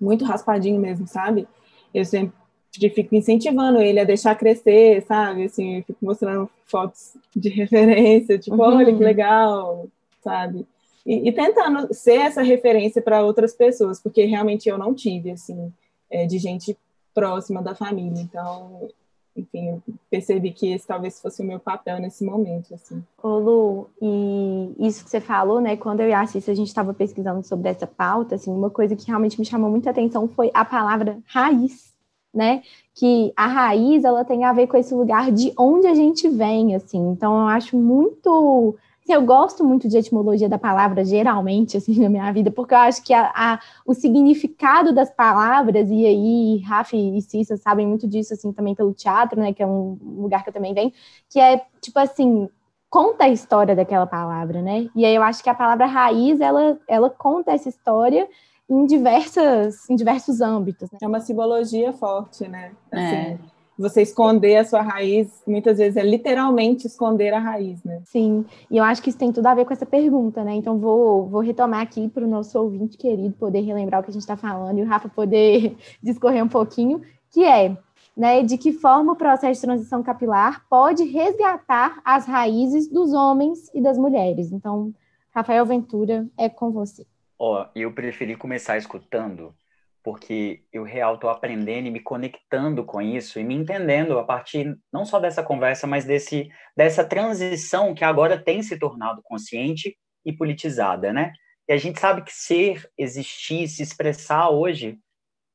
[0.00, 1.46] muito raspadinho mesmo, sabe?
[1.94, 2.34] Eu sempre
[2.72, 5.44] fico incentivando ele a deixar crescer, sabe?
[5.44, 8.76] Assim, fico mostrando fotos de referência, tipo, Uhum.
[8.76, 9.86] olha que legal,
[10.22, 10.66] sabe?
[11.04, 15.72] E, e tentando ser essa referência para outras pessoas, porque realmente eu não tive, assim,
[16.10, 16.76] é, de gente
[17.14, 18.20] próxima da família.
[18.20, 18.88] Então,
[19.36, 23.02] enfim, eu percebi que esse talvez fosse o meu papel nesse momento, assim.
[23.22, 25.76] Ô Lu, e isso que você falou, né?
[25.76, 28.94] Quando eu e a Cissa, a gente estava pesquisando sobre essa pauta, assim, uma coisa
[28.94, 31.89] que realmente me chamou muita atenção foi a palavra raiz,
[32.32, 32.62] né?
[32.94, 36.74] Que a raiz, ela tem a ver com esse lugar de onde a gente vem,
[36.74, 36.98] assim.
[37.10, 38.76] Então, eu acho muito...
[39.02, 42.78] assim, eu gosto muito de etimologia da palavra, geralmente, assim, na minha vida, porque eu
[42.78, 48.06] acho que a, a- o significado das palavras, e aí Rafa e Cissa sabem muito
[48.08, 49.52] disso, assim, também pelo teatro, né?
[49.52, 50.92] Que é um lugar que eu também venho,
[51.28, 52.48] que é, tipo assim,
[52.88, 54.88] conta a história daquela palavra, né?
[54.94, 58.28] E aí eu acho que a palavra raiz, ela, ela conta essa história
[58.70, 60.90] em, diversas, em diversos âmbitos.
[60.92, 60.98] Né?
[61.02, 62.70] É uma simbologia forte, né?
[62.90, 63.38] Assim, é.
[63.76, 68.02] Você esconder a sua raiz, muitas vezes é literalmente esconder a raiz, né?
[68.04, 70.54] Sim, e eu acho que isso tem tudo a ver com essa pergunta, né?
[70.54, 74.12] Então vou, vou retomar aqui para o nosso ouvinte querido poder relembrar o que a
[74.12, 77.74] gente está falando e o Rafa poder discorrer um pouquinho, que é
[78.14, 83.70] né, de que forma o processo de transição capilar pode resgatar as raízes dos homens
[83.74, 84.52] e das mulheres.
[84.52, 84.92] Então,
[85.34, 87.06] Rafael Ventura, é com você.
[87.42, 89.56] Ó, oh, eu preferi começar escutando,
[90.04, 94.76] porque eu real estou aprendendo e me conectando com isso e me entendendo a partir
[94.92, 100.34] não só dessa conversa, mas desse dessa transição que agora tem se tornado consciente e
[100.34, 101.32] politizada, né?
[101.66, 104.98] E a gente sabe que ser, existir, se expressar hoje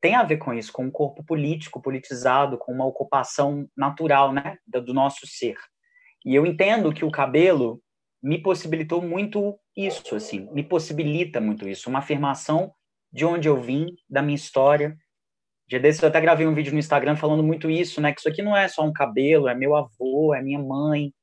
[0.01, 4.57] tem a ver com isso, com um corpo político, politizado, com uma ocupação natural, né,
[4.65, 5.55] do nosso ser.
[6.25, 7.79] E eu entendo que o cabelo
[8.25, 12.73] me possibilitou muito isso, assim, me possibilita muito isso, uma afirmação
[13.13, 14.97] de onde eu vim, da minha história.
[15.69, 18.27] Dia desses eu até gravei um vídeo no Instagram falando muito isso, né, que isso
[18.27, 21.13] aqui não é só um cabelo, é meu avô, é minha mãe,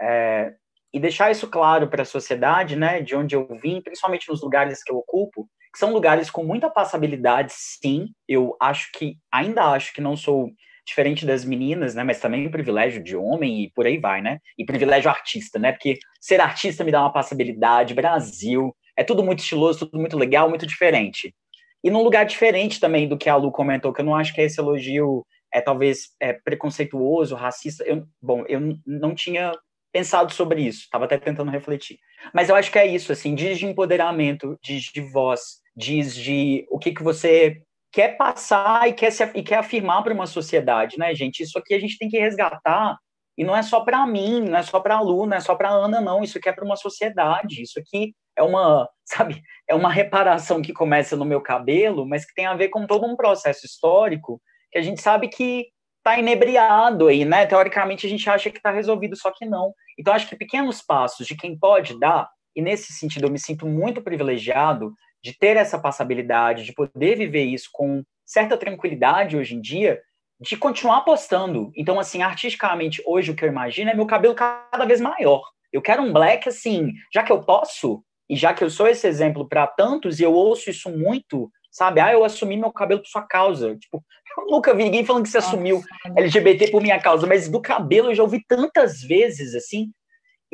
[0.00, 0.54] é...
[0.92, 4.80] e deixar isso claro para a sociedade, né, de onde eu vim, principalmente nos lugares
[4.80, 8.10] que eu ocupo, que são lugares com muita passabilidade, sim.
[8.28, 10.48] Eu acho que, ainda acho que não sou
[10.86, 12.04] diferente das meninas, né?
[12.04, 14.38] Mas também privilégio de homem e por aí vai, né?
[14.58, 15.72] E privilégio artista, né?
[15.72, 20.48] Porque ser artista me dá uma passabilidade, Brasil, é tudo muito estiloso, tudo muito legal,
[20.48, 21.34] muito diferente.
[21.82, 24.40] E num lugar diferente também do que a Lu comentou, que eu não acho que
[24.40, 27.84] esse elogio é talvez é, preconceituoso, racista.
[27.84, 29.52] Eu, bom, eu não tinha
[29.92, 31.98] pensado sobre isso, estava até tentando refletir.
[32.32, 36.66] Mas eu acho que é isso, assim, diz de empoderamento, diz de voz, diz de
[36.68, 37.62] o que, que você
[37.94, 41.44] quer passar e quer, se, e quer afirmar para uma sociedade, né, gente?
[41.44, 42.98] Isso aqui a gente tem que resgatar
[43.38, 45.54] e não é só para mim, não é só para a Lu, não é só
[45.54, 46.22] para a Ana, não.
[46.24, 47.62] Isso aqui é para uma sociedade.
[47.62, 52.34] Isso aqui é uma, sabe, é uma reparação que começa no meu cabelo, mas que
[52.34, 55.66] tem a ver com todo um processo histórico que a gente sabe que
[55.98, 57.46] está inebriado aí, né?
[57.46, 59.72] Teoricamente a gente acha que está resolvido, só que não.
[59.96, 63.66] Então acho que pequenos passos de quem pode dar, e nesse sentido eu me sinto
[63.66, 64.92] muito privilegiado
[65.24, 69.98] de ter essa passabilidade, de poder viver isso com certa tranquilidade hoje em dia,
[70.38, 71.72] de continuar apostando.
[71.74, 75.42] Então, assim, artisticamente, hoje o que eu imagino é meu cabelo cada vez maior.
[75.72, 79.06] Eu quero um black, assim, já que eu posso, e já que eu sou esse
[79.06, 82.00] exemplo para tantos, e eu ouço isso muito, sabe?
[82.00, 83.74] Ah, eu assumi meu cabelo por sua causa.
[83.76, 84.04] Tipo,
[84.36, 85.82] eu nunca vi ninguém falando que se assumiu
[86.16, 89.90] LGBT por minha causa, mas do cabelo eu já ouvi tantas vezes, assim,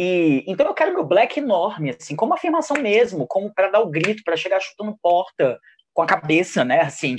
[0.03, 3.91] e então eu quero meu black enorme, assim, como afirmação mesmo, como para dar o
[3.91, 5.61] grito, para chegar chutando porta
[5.93, 6.81] com a cabeça, né?
[6.81, 7.17] Assim,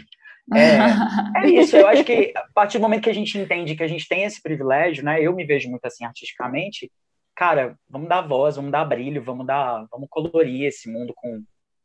[0.51, 0.79] é,
[1.45, 1.77] é, isso.
[1.77, 4.23] Eu acho que a partir do momento que a gente entende que a gente tem
[4.23, 5.21] esse privilégio, né?
[5.21, 6.91] Eu me vejo muito assim artisticamente.
[7.35, 11.43] Cara, vamos dar voz, vamos dar brilho, vamos dar, vamos colorir esse mundo com,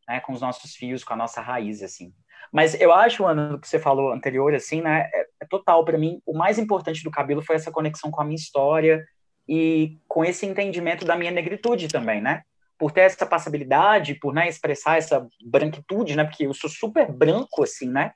[0.09, 2.11] né, com os nossos fios, com a nossa raiz, assim.
[2.51, 5.11] Mas eu acho, Ana, o que você falou anterior, assim, né?
[5.13, 6.23] É, é total para mim.
[6.25, 9.05] O mais importante do cabelo foi essa conexão com a minha história,
[9.49, 12.43] e com esse entendimento da minha negritude também, né?
[12.79, 16.25] Por ter essa passabilidade, por né, expressar essa branquitude, né?
[16.25, 18.13] Porque eu sou super branco, assim, né?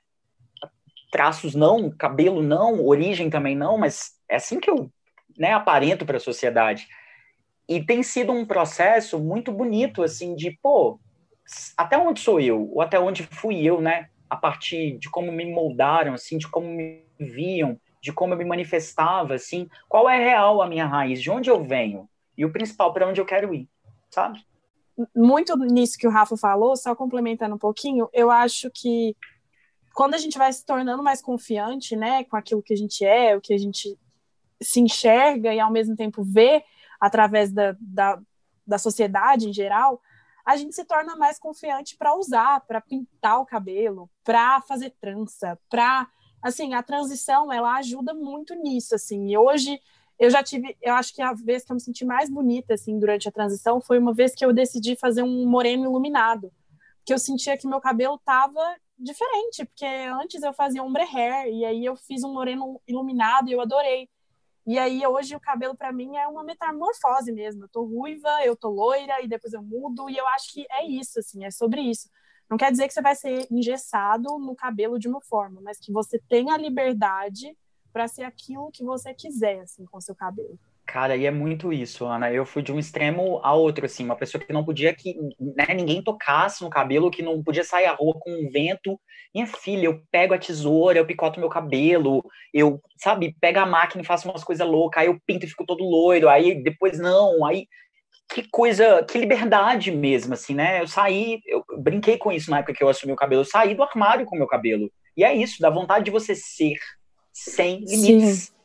[1.11, 4.91] Traços não, cabelo não, origem também não, mas é assim que eu
[5.37, 6.87] né, aparento para a sociedade.
[7.67, 10.99] E tem sido um processo muito bonito, assim, de, pô,
[11.77, 12.69] até onde sou eu?
[12.71, 14.09] Ou até onde fui eu, né?
[14.29, 18.45] A partir de como me moldaram, assim, de como me viam, de como eu me
[18.45, 22.91] manifestava, assim, qual é real a minha raiz, de onde eu venho e o principal
[22.91, 23.69] para onde eu quero ir,
[24.09, 24.43] sabe?
[25.15, 29.15] Muito nisso que o Rafa falou, só complementando um pouquinho, eu acho que
[29.93, 33.35] quando a gente vai se tornando mais confiante, né, com aquilo que a gente é,
[33.35, 33.97] o que a gente
[34.61, 36.63] se enxerga e ao mesmo tempo vê
[36.99, 38.19] através da, da,
[38.65, 40.01] da sociedade em geral,
[40.45, 45.57] a gente se torna mais confiante para usar, para pintar o cabelo, para fazer trança,
[45.69, 46.07] para
[46.41, 49.79] assim, a transição, ela ajuda muito nisso, assim, e hoje
[50.19, 52.99] eu já tive, eu acho que a vez que eu me senti mais bonita, assim,
[52.99, 56.51] durante a transição foi uma vez que eu decidi fazer um moreno iluminado,
[57.05, 61.65] que eu sentia que meu cabelo tava diferente, porque antes eu fazia ombre hair, e
[61.65, 64.07] aí eu fiz um moreno iluminado e eu adorei.
[64.65, 67.63] E aí hoje o cabelo para mim é uma metamorfose mesmo.
[67.63, 70.85] Eu tô ruiva, eu tô loira e depois eu mudo e eu acho que é
[70.85, 72.07] isso assim, é sobre isso.
[72.51, 75.89] Não quer dizer que você vai ser engessado no cabelo de uma forma, mas que
[75.89, 77.57] você tenha a liberdade
[77.93, 80.59] para ser aquilo que você quiser, assim, com seu cabelo.
[80.85, 82.29] Cara, e é muito isso, Ana.
[82.29, 85.73] Eu fui de um extremo a outro, assim, uma pessoa que não podia que né,
[85.73, 88.99] ninguém tocasse no cabelo, que não podia sair à rua com um vento.
[89.33, 92.21] Minha filha, eu pego a tesoura, eu picoto meu cabelo,
[92.53, 95.65] eu, sabe, pego a máquina e faço umas coisas loucas, aí eu pinto e fico
[95.65, 97.65] todo loiro, aí depois não, aí
[98.29, 100.81] que coisa, que liberdade mesmo, assim, né?
[100.81, 103.75] Eu saí, eu brinquei com isso na época que eu assumi o cabelo, eu saí
[103.75, 104.91] do armário com o meu cabelo.
[105.15, 106.77] E é isso, da vontade de você ser
[107.33, 108.39] sem limites.
[108.39, 108.61] Sim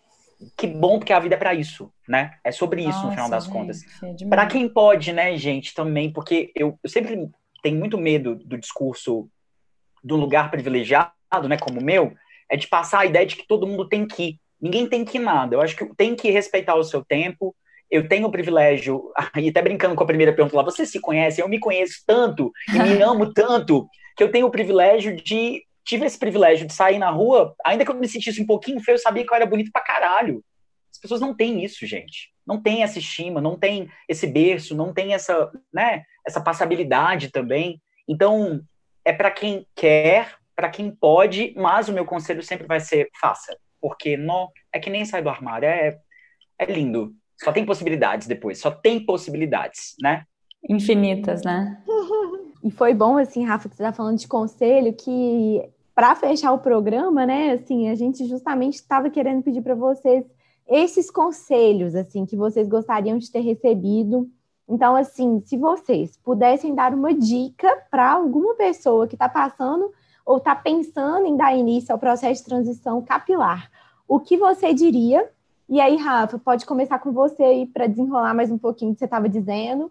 [0.56, 2.36] que bom, porque a vida é para isso, né?
[2.44, 3.80] É sobre isso, Nossa, no final das gente, contas.
[4.02, 7.28] É para quem pode, né, gente, também, porque eu, eu sempre
[7.62, 9.28] tenho muito medo do discurso
[10.04, 11.12] do lugar privilegiado,
[11.48, 12.14] né, como o meu,
[12.50, 14.40] é de passar a ideia de que todo mundo tem que ir.
[14.60, 15.54] Ninguém tem que ir nada.
[15.54, 17.54] Eu acho que tem que respeitar o seu tempo.
[17.90, 21.40] Eu tenho o privilégio, e até brincando com a primeira pergunta lá, você se conhece?
[21.40, 26.04] Eu me conheço tanto e me amo tanto que eu tenho o privilégio de tive
[26.04, 29.00] esse privilégio de sair na rua, ainda que eu me sentisse um pouquinho feio, eu
[29.00, 30.42] sabia que eu era bonito pra caralho.
[30.90, 32.32] As pessoas não têm isso, gente.
[32.44, 37.80] Não tem essa estima, não tem esse berço, não tem essa, né, essa passabilidade também.
[38.08, 38.60] Então,
[39.04, 43.56] é para quem quer, para quem pode, mas o meu conselho sempre vai ser faça,
[43.80, 46.00] porque não é que nem sai do armário, é
[46.58, 47.14] é lindo.
[47.42, 50.24] Só tem possibilidades depois, só tem possibilidades, né?
[50.68, 51.82] Infinitas, né?
[52.64, 55.62] E foi bom, assim, Rafa, que você está falando de conselho, que
[55.94, 60.24] para fechar o programa, né, assim, a gente justamente estava querendo pedir para vocês
[60.66, 64.28] esses conselhos, assim, que vocês gostariam de ter recebido.
[64.68, 69.92] Então, assim, se vocês pudessem dar uma dica para alguma pessoa que está passando
[70.24, 73.70] ou está pensando em dar início ao processo de transição capilar,
[74.08, 75.30] o que você diria?
[75.68, 79.00] E aí, Rafa, pode começar com você aí para desenrolar mais um pouquinho o que
[79.00, 79.90] você estava dizendo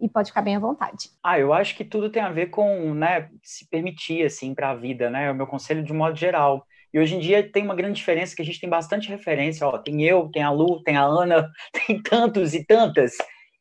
[0.00, 1.10] e pode ficar bem à vontade.
[1.22, 4.74] Ah, eu acho que tudo tem a ver com, né, se permitir, assim, para a
[4.74, 6.66] vida, né, o meu conselho de modo geral.
[6.92, 9.78] E hoje em dia tem uma grande diferença que a gente tem bastante referência, ó,
[9.78, 11.48] tem eu, tem a Lu, tem a Ana,
[11.86, 13.12] tem tantos e tantas.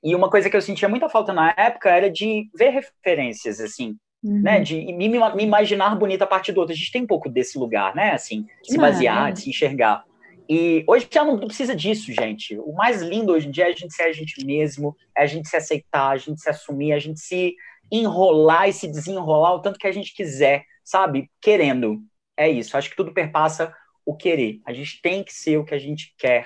[0.04, 3.96] E uma coisa que eu sentia muita falta na época era de ver referências, assim,
[4.24, 4.42] uhum.
[4.42, 6.74] né, de me, me, imaginar bonita a partir do outro.
[6.74, 10.04] A gente tem um pouco desse lugar, né, assim, de se basear, de se enxergar.
[10.54, 12.60] E hoje já não precisa disso, gente.
[12.60, 15.26] O mais lindo hoje em dia é a gente ser a gente mesmo, é a
[15.26, 17.56] gente se aceitar, a gente se assumir, a gente se
[17.90, 21.32] enrolar e se desenrolar o tanto que a gente quiser, sabe?
[21.40, 22.04] Querendo.
[22.36, 22.76] É isso.
[22.76, 23.74] Acho que tudo perpassa
[24.06, 24.60] o querer.
[24.66, 26.46] A gente tem que ser o que a gente quer.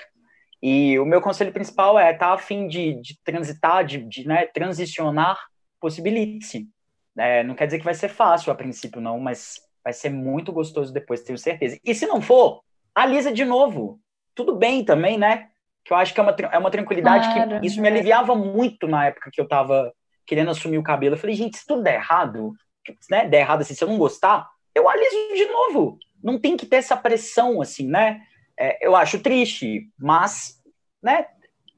[0.61, 4.27] E o meu conselho principal é estar tá a fim de, de transitar, de, de
[4.27, 5.39] né, transicionar,
[5.79, 6.69] possibilite-se.
[7.17, 10.53] É, não quer dizer que vai ser fácil a princípio, não, mas vai ser muito
[10.53, 11.79] gostoso depois, tenho certeza.
[11.83, 12.61] E se não for,
[12.95, 13.99] alisa de novo.
[14.33, 15.49] Tudo bem também, né?
[15.83, 18.87] Que eu acho que é uma, é uma tranquilidade claro, que isso me aliviava muito
[18.87, 19.93] na época que eu tava
[20.25, 21.15] querendo assumir o cabelo.
[21.15, 22.53] Eu falei, gente, se tudo der errado,
[23.09, 23.27] né?
[23.27, 25.99] Der errado assim, se eu não gostar, eu aliso de novo.
[26.23, 28.21] Não tem que ter essa pressão, assim, né?
[28.57, 30.59] É, eu acho triste, mas,
[31.03, 31.27] né?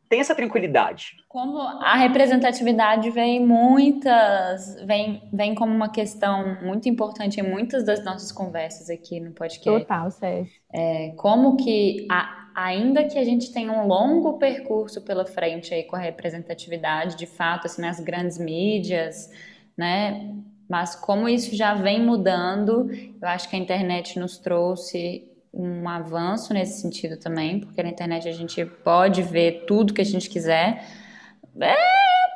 [0.10, 1.18] Tem essa tranquilidade.
[1.28, 8.04] Como a representatividade vem muitas, vem, vem como uma questão muito importante em muitas das
[8.04, 9.82] nossas conversas aqui no podcast.
[9.82, 10.54] Total, Sérgio.
[10.74, 15.84] É, como que, a, ainda que a gente tenha um longo percurso pela frente aí
[15.84, 19.30] com a representatividade, de fato, assim, nas grandes mídias,
[19.78, 20.34] né?
[20.70, 22.90] Mas como isso já vem mudando,
[23.22, 28.28] eu acho que a internet nos trouxe um avanço nesse sentido também, porque na internet
[28.28, 30.86] a gente pode ver tudo que a gente quiser.
[31.60, 31.76] É,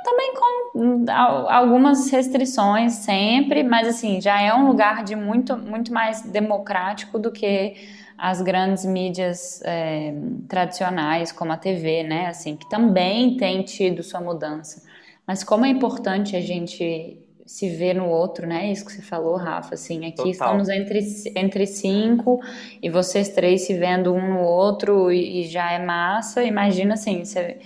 [0.03, 1.05] também com
[1.49, 7.31] algumas restrições sempre, mas assim, já é um lugar de muito, muito mais democrático do
[7.31, 7.75] que
[8.17, 10.13] as grandes mídias é,
[10.47, 12.27] tradicionais, como a TV, né?
[12.27, 14.83] Assim, que também tem tido sua mudança.
[15.25, 17.20] Mas como é importante a gente
[17.51, 18.71] se ver no outro, né?
[18.71, 20.31] Isso que você falou, Rafa, assim, aqui Total.
[20.31, 21.01] estamos entre,
[21.35, 22.39] entre cinco
[22.81, 26.45] e vocês três se vendo um no outro e, e, já é massa.
[26.45, 27.57] Imagina, assim, você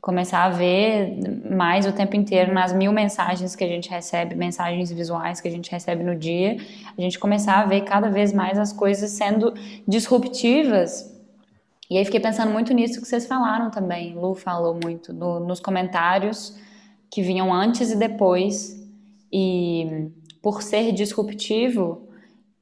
[0.00, 1.18] começar a ver
[1.54, 5.50] mais o tempo inteiro nas mil mensagens que a gente recebe, mensagens visuais que a
[5.50, 6.56] gente recebe no dia,
[6.96, 9.52] a gente começar a ver cada vez mais as coisas sendo
[9.86, 11.14] disruptivas.
[11.90, 15.60] E aí fiquei pensando muito nisso que vocês falaram também, Lu falou muito, no, nos
[15.60, 16.58] comentários
[17.10, 18.82] que vinham antes e depois
[19.36, 22.08] e por ser disruptivo,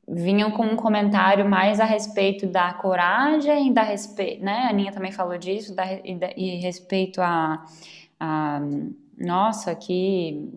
[0.08, 4.64] vinham com um comentário mais a respeito da coragem, da respeito, né?
[4.66, 7.62] A Aninha também falou disso, da, e, da, e respeito a,
[8.18, 8.60] a,
[9.18, 10.48] nossa, que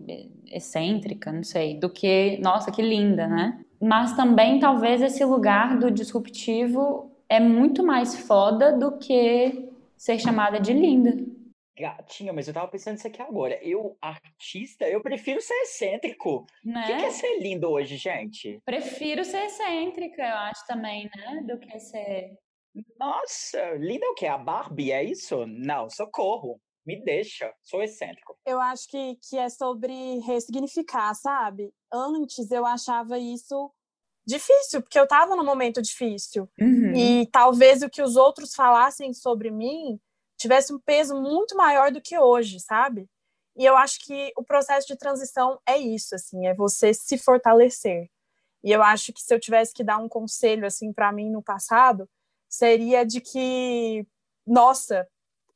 [0.50, 3.60] excêntrica, não sei, do que, nossa, que linda, né?
[3.78, 9.68] Mas também talvez esse lugar do disruptivo é muito mais foda do que
[9.98, 11.14] ser chamada de linda.
[11.78, 13.62] Gatinha, mas eu tava pensando isso aqui agora.
[13.62, 16.46] Eu, artista, eu prefiro ser excêntrico.
[16.64, 16.82] Né?
[16.82, 18.60] O que, que é ser lindo hoje, gente?
[18.64, 21.42] Prefiro ser excêntrica, eu acho também, né?
[21.46, 22.38] Do que ser.
[22.98, 24.26] Nossa, linda o quê?
[24.26, 25.46] A Barbie, é isso?
[25.46, 26.60] Não, socorro.
[26.86, 28.38] Me deixa, sou excêntrico.
[28.46, 31.72] Eu acho que, que é sobre ressignificar, sabe?
[31.92, 33.72] Antes eu achava isso
[34.24, 36.48] difícil, porque eu estava num momento difícil.
[36.60, 36.94] Uhum.
[36.94, 40.00] E talvez o que os outros falassem sobre mim
[40.36, 43.08] tivesse um peso muito maior do que hoje, sabe?
[43.56, 48.10] E eu acho que o processo de transição é isso, assim, é você se fortalecer.
[48.62, 51.42] E eu acho que se eu tivesse que dar um conselho assim para mim no
[51.42, 52.08] passado,
[52.48, 54.06] seria de que,
[54.46, 55.08] nossa,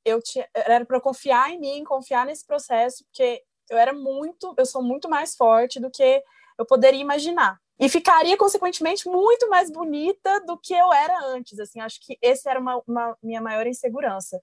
[0.04, 4.64] eu tinha, era para confiar em mim, confiar nesse processo, porque eu era muito, eu
[4.64, 6.22] sou muito mais forte do que
[6.58, 7.58] eu poderia imaginar.
[7.78, 11.58] E ficaria, consequentemente, muito mais bonita do que eu era antes.
[11.58, 14.40] Assim, acho que esse era uma, uma minha maior insegurança.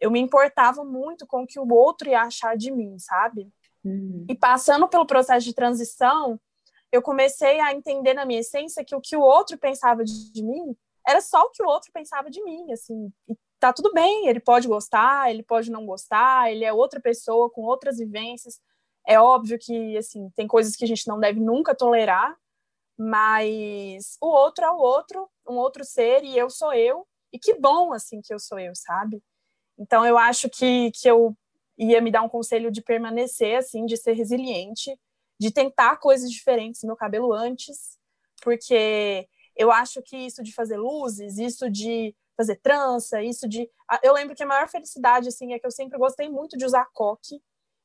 [0.00, 3.48] Eu me importava muito com o que o outro ia achar de mim, sabe?
[3.84, 4.26] Uhum.
[4.28, 6.40] E passando pelo processo de transição,
[6.90, 10.42] eu comecei a entender na minha essência que o que o outro pensava de, de
[10.42, 10.76] mim
[11.06, 13.10] era só o que o outro pensava de mim, assim.
[13.28, 17.50] E tá tudo bem, ele pode gostar, ele pode não gostar, ele é outra pessoa
[17.50, 18.60] com outras vivências.
[19.06, 22.36] É óbvio que, assim, tem coisas que a gente não deve nunca tolerar,
[22.98, 27.54] mas o outro é o outro, um outro ser, e eu sou eu, e que
[27.54, 29.22] bom, assim, que eu sou eu, sabe?
[29.78, 31.36] Então, eu acho que, que eu
[31.76, 34.98] ia me dar um conselho de permanecer, assim, de ser resiliente,
[35.38, 37.96] de tentar coisas diferentes no meu cabelo antes,
[38.42, 43.68] porque eu acho que isso de fazer luzes, isso de fazer trança, isso de.
[44.02, 46.86] Eu lembro que a maior felicidade, assim, é que eu sempre gostei muito de usar
[46.92, 47.40] coque.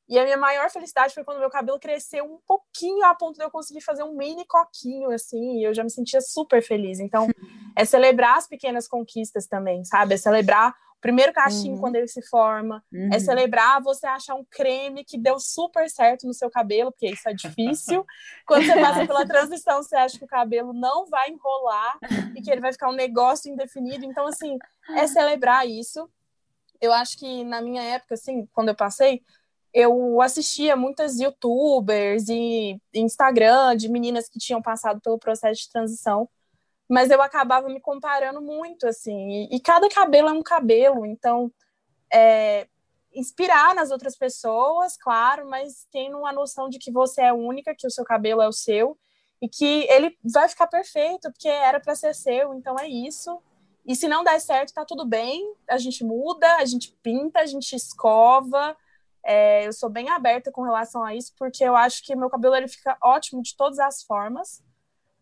[0.08, 3.44] E a minha maior felicidade foi quando meu cabelo cresceu um pouquinho a ponto de
[3.44, 7.00] eu conseguir fazer um mini coquinho, assim, e eu já me sentia super feliz.
[7.00, 7.26] Então,
[7.76, 10.14] é celebrar as pequenas conquistas também, sabe?
[10.14, 11.80] É celebrar primeiro cachinho Uhum.
[11.80, 13.10] quando ele se forma, Uhum.
[13.12, 17.28] é celebrar você achar um creme que deu super certo no seu cabelo, porque isso
[17.28, 18.06] é difícil.
[18.46, 21.98] Quando você passa pela transição, você acha que o cabelo não vai enrolar
[22.34, 24.04] e que ele vai ficar um negócio indefinido.
[24.06, 24.58] Então, assim,
[24.96, 26.08] é celebrar isso.
[26.80, 29.22] Eu acho que na minha época, assim, quando eu passei,
[29.74, 36.28] eu assistia muitas youtubers e Instagram de meninas que tinham passado pelo processo de transição
[36.88, 41.50] mas eu acabava me comparando muito, assim, e, e cada cabelo é um cabelo, então
[42.12, 42.68] é,
[43.12, 47.86] inspirar nas outras pessoas, claro, mas tendo uma noção de que você é única, que
[47.86, 48.98] o seu cabelo é o seu,
[49.40, 53.38] e que ele vai ficar perfeito, porque era para ser seu, então é isso.
[53.86, 57.46] E se não der certo, tá tudo bem, a gente muda, a gente pinta, a
[57.46, 58.74] gente escova.
[59.24, 62.54] É, eu sou bem aberta com relação a isso, porque eu acho que meu cabelo
[62.54, 64.62] ele fica ótimo de todas as formas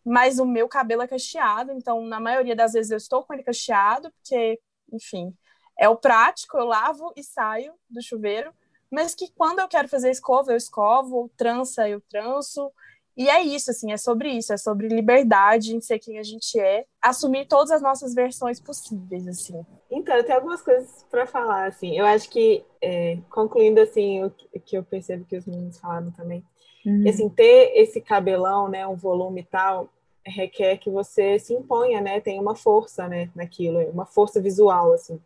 [0.05, 3.43] mas o meu cabelo é cacheado, então na maioria das vezes eu estou com ele
[3.43, 4.59] cacheado, porque,
[4.91, 5.33] enfim,
[5.77, 8.53] é o prático, eu lavo e saio do chuveiro,
[8.91, 12.71] mas que quando eu quero fazer escova, eu escovo, trança, eu tranço,
[13.15, 16.59] e é isso, assim, é sobre isso, é sobre liberdade em ser quem a gente
[16.59, 19.65] é, assumir todas as nossas versões possíveis, assim.
[19.91, 21.97] Então, eu tenho algumas coisas para falar, assim.
[21.97, 24.31] Eu acho que, é, concluindo, assim, o
[24.65, 26.43] que eu percebo que os meninos falaram também,
[26.85, 27.07] Uhum.
[27.07, 29.89] Assim, ter esse cabelão, né, um volume e tal,
[30.25, 35.19] requer que você se imponha, né, tem uma força, né, naquilo, uma força visual, assim.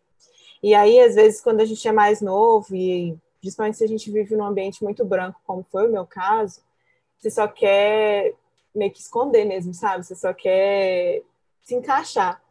[0.61, 4.11] E aí, às vezes, quando a gente é mais novo e principalmente se a gente
[4.11, 6.61] vive num ambiente muito branco, como foi o meu caso,
[7.17, 8.33] você só quer
[8.73, 10.05] meio que esconder mesmo, sabe?
[10.05, 11.23] Você só quer
[11.61, 12.41] se encaixar.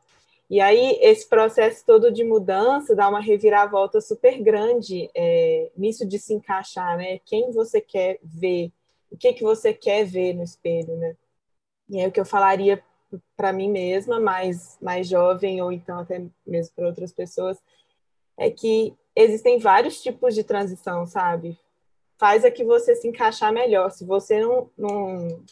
[0.49, 6.19] E aí, esse processo todo de mudança dá uma reviravolta super grande é, nisso de
[6.19, 7.19] se encaixar, né?
[7.25, 8.71] Quem você quer ver,
[9.11, 11.17] o que, que você quer ver no espelho, né?
[11.89, 12.83] E é o que eu falaria
[13.37, 17.59] para mim mesma, mais, mais jovem, ou então até mesmo para outras pessoas,
[18.37, 21.59] é que existem vários tipos de transição, sabe?
[22.19, 23.91] Faz a que você se encaixar melhor.
[23.91, 25.43] Se você não, não,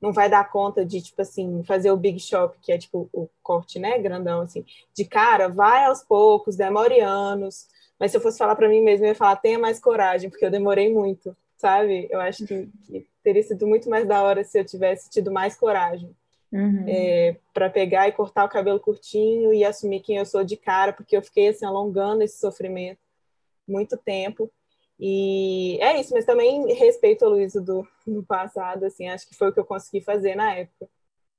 [0.00, 3.28] não vai dar conta de, tipo assim, fazer o big shop, que é tipo o
[3.42, 7.68] corte, né, grandão, assim, de cara, vai aos poucos, demore anos.
[7.98, 10.44] Mas se eu fosse falar para mim mesma, eu ia falar, tenha mais coragem, porque
[10.44, 12.08] eu demorei muito, sabe?
[12.10, 15.54] Eu acho que, que teria sido muito mais da hora se eu tivesse tido mais
[15.54, 16.10] coragem.
[16.52, 16.84] Uhum.
[16.88, 20.92] É, para pegar e cortar o cabelo curtinho e assumir quem eu sou de cara,
[20.92, 22.98] porque eu fiquei assim alongando esse sofrimento
[23.68, 24.50] muito tempo.
[25.02, 29.48] E é isso, mas também respeito a Luísa do, do passado, assim, acho que foi
[29.48, 30.86] o que eu consegui fazer na época.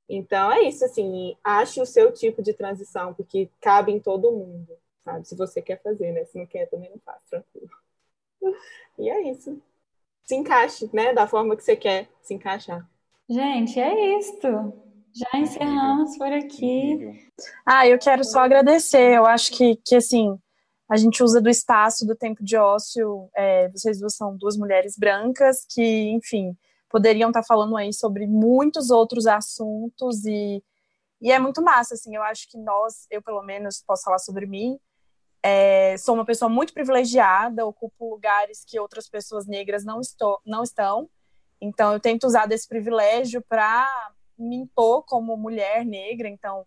[0.10, 4.76] Então é isso, assim, ache o seu tipo de transição, porque cabe em todo mundo,
[5.06, 5.28] sabe?
[5.28, 6.26] Se você quer fazer, né?
[6.26, 7.70] Se não quer, também não faz, tranquilo.
[8.98, 9.62] E é isso.
[10.24, 11.14] Se encaixe, né?
[11.14, 12.88] Da forma que você quer se encaixar.
[13.30, 14.48] Gente, é isto.
[15.14, 17.32] Já encerramos por aqui.
[17.66, 19.16] Ah, eu quero só agradecer.
[19.16, 20.38] Eu acho que, que assim,
[20.92, 23.30] a gente usa do espaço, do tempo de ócio.
[23.34, 26.54] É, vocês duas são duas mulheres brancas que, enfim,
[26.90, 30.62] poderiam estar falando aí sobre muitos outros assuntos e,
[31.22, 34.46] E é muito massa, assim, eu acho que nós, eu pelo menos posso falar sobre
[34.46, 34.78] mim,
[35.42, 40.62] é, sou uma pessoa muito privilegiada, ocupo lugares que outras pessoas negras não, estou, não
[40.62, 41.10] estão,
[41.62, 43.88] então eu tento usar desse privilégio para
[44.38, 46.66] me impor como mulher negra, então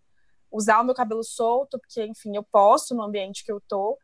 [0.51, 3.99] usar o meu cabelo solto, porque, enfim, eu posso no ambiente que eu tô,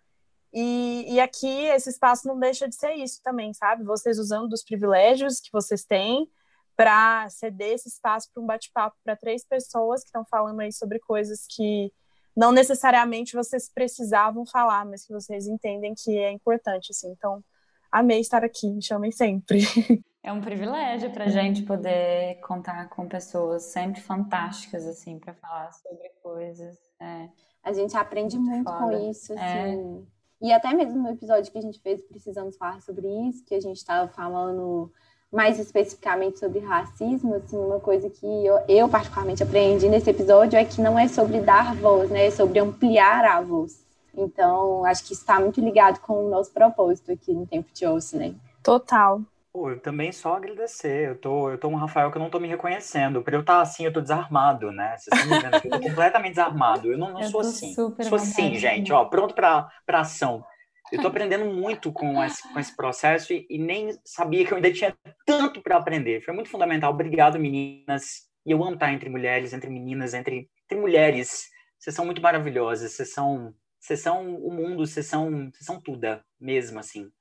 [0.54, 3.84] e, e aqui esse espaço não deixa de ser isso também, sabe?
[3.84, 6.30] Vocês usando dos privilégios que vocês têm,
[6.76, 11.00] para ceder esse espaço para um bate-papo para três pessoas que estão falando aí sobre
[11.00, 11.92] coisas que
[12.36, 17.12] não necessariamente vocês precisavam falar, mas que vocês entendem que é importante, assim.
[17.12, 17.44] Então,
[17.92, 19.60] amei estar aqui, me chamem sempre.
[20.24, 25.74] É um privilégio para a gente poder contar com pessoas sempre fantásticas, assim, para falar
[25.74, 26.78] sobre coisas.
[27.00, 27.28] É.
[27.64, 29.36] A gente aprende muito, muito com isso, é.
[29.36, 30.08] assim.
[30.08, 30.21] É.
[30.42, 33.62] E até mesmo no episódio que a gente fez, precisamos falar sobre isso, que a
[33.62, 34.92] gente estava falando
[35.32, 40.66] mais especificamente sobre racismo, assim, uma coisa que eu, eu, particularmente aprendi nesse episódio é
[40.66, 42.26] que não é sobre dar voz, né?
[42.26, 43.86] É sobre ampliar a voz.
[44.14, 48.18] Então, acho que está muito ligado com o nosso propósito aqui no Tempo de Osso,
[48.18, 48.36] né?
[48.62, 49.22] Total.
[49.54, 51.10] Pô, eu também só agradecer.
[51.10, 53.22] Eu tô, eu tô um Rafael que eu não tô me reconhecendo.
[53.22, 54.96] Pra eu estar tá assim, eu tô desarmado, né?
[54.98, 56.92] Vocês estão me vendo eu tô completamente desarmado.
[56.92, 57.74] Eu não, não eu sou assim.
[57.74, 60.44] Sou assim, gente, ó, pronto pra, pra ação.
[60.90, 64.56] Eu estou aprendendo muito com esse, com esse processo e, e, nem sabia que eu
[64.56, 64.96] ainda tinha
[65.26, 66.24] tanto para aprender.
[66.24, 66.94] Foi muito fundamental.
[66.94, 68.30] Obrigado, meninas.
[68.46, 71.50] E eu amo estar entre mulheres, entre meninas, entre, entre mulheres.
[71.78, 72.94] Vocês são muito maravilhosas.
[72.94, 77.12] Vocês são, vocês são o mundo, vocês são, vocês são tudo mesmo, assim.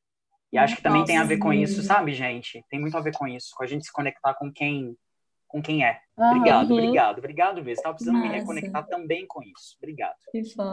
[0.52, 2.64] E acho que também Nossa, tem a ver com isso, sabe, gente?
[2.68, 4.96] Tem muito a ver com isso, com a gente se conectar com quem
[5.46, 6.00] com quem é.
[6.16, 6.78] Obrigado, uhum.
[6.78, 7.72] obrigado, obrigado mesmo.
[7.72, 9.76] Estava precisando me reconectar também com isso.
[9.78, 10.14] Obrigado.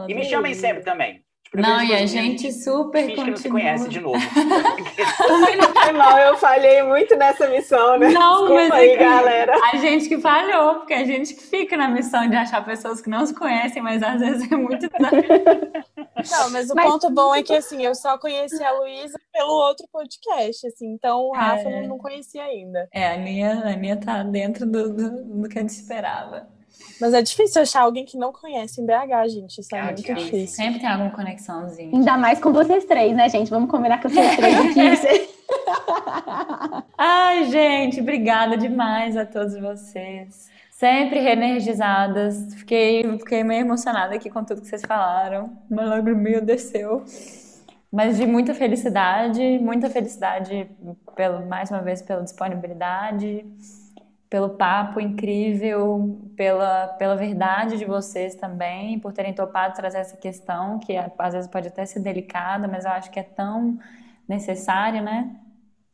[0.08, 1.24] E me chamem sempre também.
[1.54, 3.24] Não, e a gente super continua.
[3.24, 4.18] que não se conhece de novo.
[5.94, 8.10] não, eu falhei muito nessa missão, né?
[8.10, 9.54] Não, Desculpa mas aí, é galera.
[9.72, 13.08] A gente que falhou, porque a gente que fica na missão de achar pessoas que
[13.08, 14.88] não se conhecem, mas às vezes é muito
[16.30, 16.90] Não, mas o mas...
[16.90, 21.28] ponto bom é que assim, eu só conheci a Luísa pelo outro podcast, assim, então
[21.28, 21.80] o Rafa é...
[21.80, 22.88] não, não conhecia ainda.
[22.92, 26.57] É, a Aninha, a Aninha tá dentro do, do, do que a gente esperava.
[27.00, 29.60] Mas é difícil achar alguém que não conhece em BH, gente.
[29.60, 30.24] Isso é, é muito difícil.
[30.24, 30.56] difícil.
[30.56, 31.96] Sempre tem alguma conexãozinha.
[31.96, 33.50] Ainda mais com vocês três, né, gente?
[33.50, 35.28] Vamos combinar com vocês três aqui.
[36.98, 40.48] Ai, gente, obrigada demais a todos vocês.
[40.70, 42.54] Sempre reenergizadas.
[42.54, 45.56] Fiquei, fiquei meio emocionada aqui com tudo que vocês falaram.
[45.70, 47.04] Uma lagriminha desceu.
[47.90, 50.68] Mas de muita felicidade, muita felicidade
[51.16, 53.46] pelo, mais uma vez pela disponibilidade
[54.28, 60.78] pelo papo incrível, pela, pela verdade de vocês também, por terem topado trazer essa questão,
[60.78, 63.78] que às vezes pode até ser delicada, mas eu acho que é tão
[64.28, 65.34] necessário, né?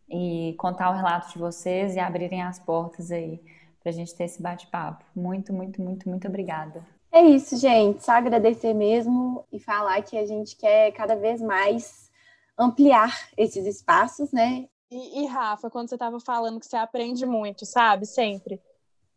[0.08, 3.40] E contar o relato de vocês e abrirem as portas aí
[3.80, 5.04] para a gente ter esse bate-papo.
[5.14, 6.84] Muito, muito, muito, muito obrigada.
[7.12, 8.04] É isso, gente.
[8.04, 12.10] Só agradecer mesmo e falar que a gente quer cada vez mais
[12.58, 14.66] ampliar esses espaços, né?
[14.94, 18.06] E, e Rafa, quando você estava falando que você aprende muito, sabe?
[18.06, 18.62] Sempre.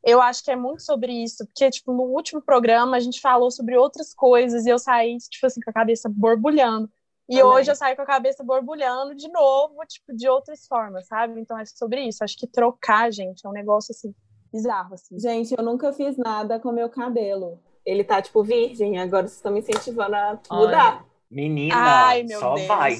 [0.03, 3.51] Eu acho que é muito sobre isso, porque, tipo, no último programa a gente falou
[3.51, 6.89] sobre outras coisas e eu saí, tipo assim, com a cabeça borbulhando.
[7.30, 7.51] E Também.
[7.51, 11.39] hoje eu saio com a cabeça borbulhando de novo, tipo, de outras formas, sabe?
[11.39, 12.23] Então é sobre isso.
[12.23, 14.15] Acho que trocar, gente, é um negócio, assim,
[14.51, 15.19] bizarro, assim.
[15.19, 17.59] Gente, eu nunca fiz nada com meu cabelo.
[17.86, 18.97] Ele tá, tipo, virgem.
[18.97, 20.95] Agora vocês estão me incentivando a mudar.
[20.95, 22.67] Olha, menina, Ai, só Deus.
[22.67, 22.97] vai.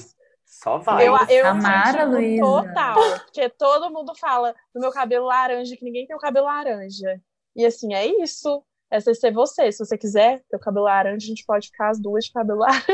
[0.48, 1.06] Só vai.
[1.06, 2.42] Eu, eu Samara, Luísa.
[2.42, 2.96] Total.
[3.20, 7.20] Porque todo mundo fala do meu cabelo laranja, que ninguém tem o cabelo laranja.
[7.54, 8.64] E assim, é isso.
[8.90, 9.70] É ser você.
[9.70, 12.60] Se você quiser ter o cabelo laranja, a gente pode ficar as duas de cabelo
[12.64, 12.88] laranja.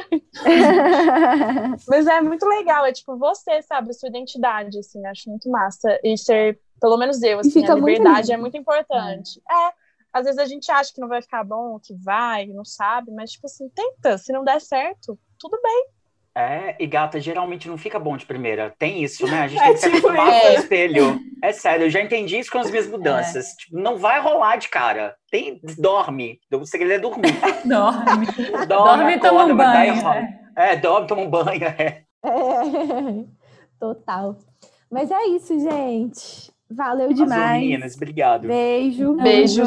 [1.86, 2.84] Mas é muito legal.
[2.84, 3.90] É tipo você, sabe?
[3.90, 5.06] A sua identidade, assim.
[5.06, 6.00] Acho muito massa.
[6.02, 9.40] E ser, pelo menos eu, assim, a liberdade muito é muito importante.
[9.48, 9.72] É.
[10.12, 13.12] Às vezes a gente acha que não vai ficar bom, que vai, não sabe.
[13.12, 14.18] Mas, tipo assim, tenta.
[14.18, 15.93] Se não der certo, tudo bem
[16.36, 18.74] é, e gata geralmente não fica bom de primeira.
[18.76, 19.42] Tem isso, né?
[19.42, 21.20] A gente é, tem que se tipo acostumar com o espelho.
[21.42, 23.52] É sério, eu já entendi isso com as minhas mudanças.
[23.52, 23.56] É.
[23.56, 25.14] Tipo, não vai rolar de cara.
[25.30, 26.40] Tem, dorme.
[26.52, 27.34] O segredo é dormir.
[27.64, 28.26] dorme.
[28.26, 29.94] dorme, dorme e toma um banho.
[30.02, 30.40] Né?
[30.56, 31.64] É, dorme, toma um banho.
[31.64, 32.02] É.
[32.24, 33.24] é.
[33.78, 34.36] Total.
[34.90, 36.52] Mas é isso, gente.
[36.70, 37.60] Valeu demais.
[37.60, 38.48] meninas, obrigado.
[38.48, 39.14] Beijo.
[39.14, 39.64] Beijo.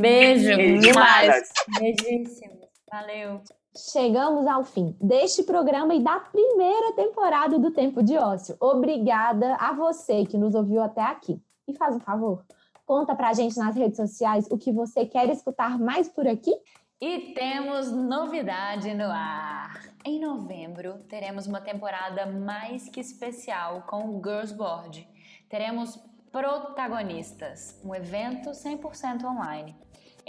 [0.00, 0.80] Beijo.
[0.80, 1.48] Demais.
[1.78, 2.56] Beijíssimo.
[2.90, 3.42] Valeu.
[3.76, 8.56] Chegamos ao fim deste programa e da primeira temporada do Tempo de Ócio.
[8.58, 11.38] Obrigada a você que nos ouviu até aqui.
[11.68, 12.42] E faz um favor,
[12.86, 16.54] conta pra gente nas redes sociais o que você quer escutar mais por aqui.
[16.98, 19.82] E temos novidade no ar.
[20.02, 25.06] Em novembro, teremos uma temporada mais que especial com o Girls Board.
[25.50, 26.00] Teremos
[26.32, 29.76] protagonistas, um evento 100% online.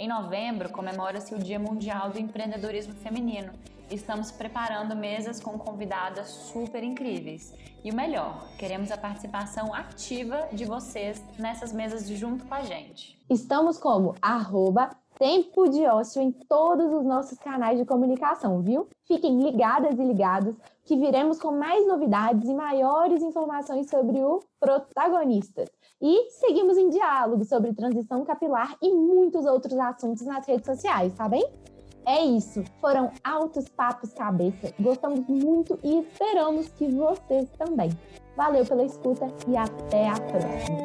[0.00, 3.52] Em novembro, comemora-se o Dia Mundial do Empreendedorismo Feminino.
[3.90, 7.52] Estamos preparando mesas com convidadas super incríveis.
[7.82, 13.18] E o melhor, queremos a participação ativa de vocês nessas mesas junto com a gente.
[13.28, 18.88] Estamos como arroba tempo de ócio em todos os nossos canais de comunicação, viu?
[19.04, 25.68] Fiquem ligadas e ligados que viremos com mais novidades e maiores informações sobre o protagonistas.
[26.00, 31.28] E seguimos em diálogo sobre transição capilar e muitos outros assuntos nas redes sociais, tá
[31.28, 31.44] bem?
[32.06, 34.72] É isso, foram altos papos cabeça.
[34.78, 37.90] Gostamos muito e esperamos que vocês também.
[38.36, 40.78] Valeu pela escuta e até a próxima.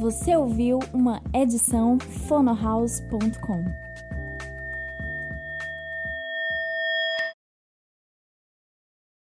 [0.00, 1.98] Você ouviu uma edição
[2.28, 3.91] fonohouse.com.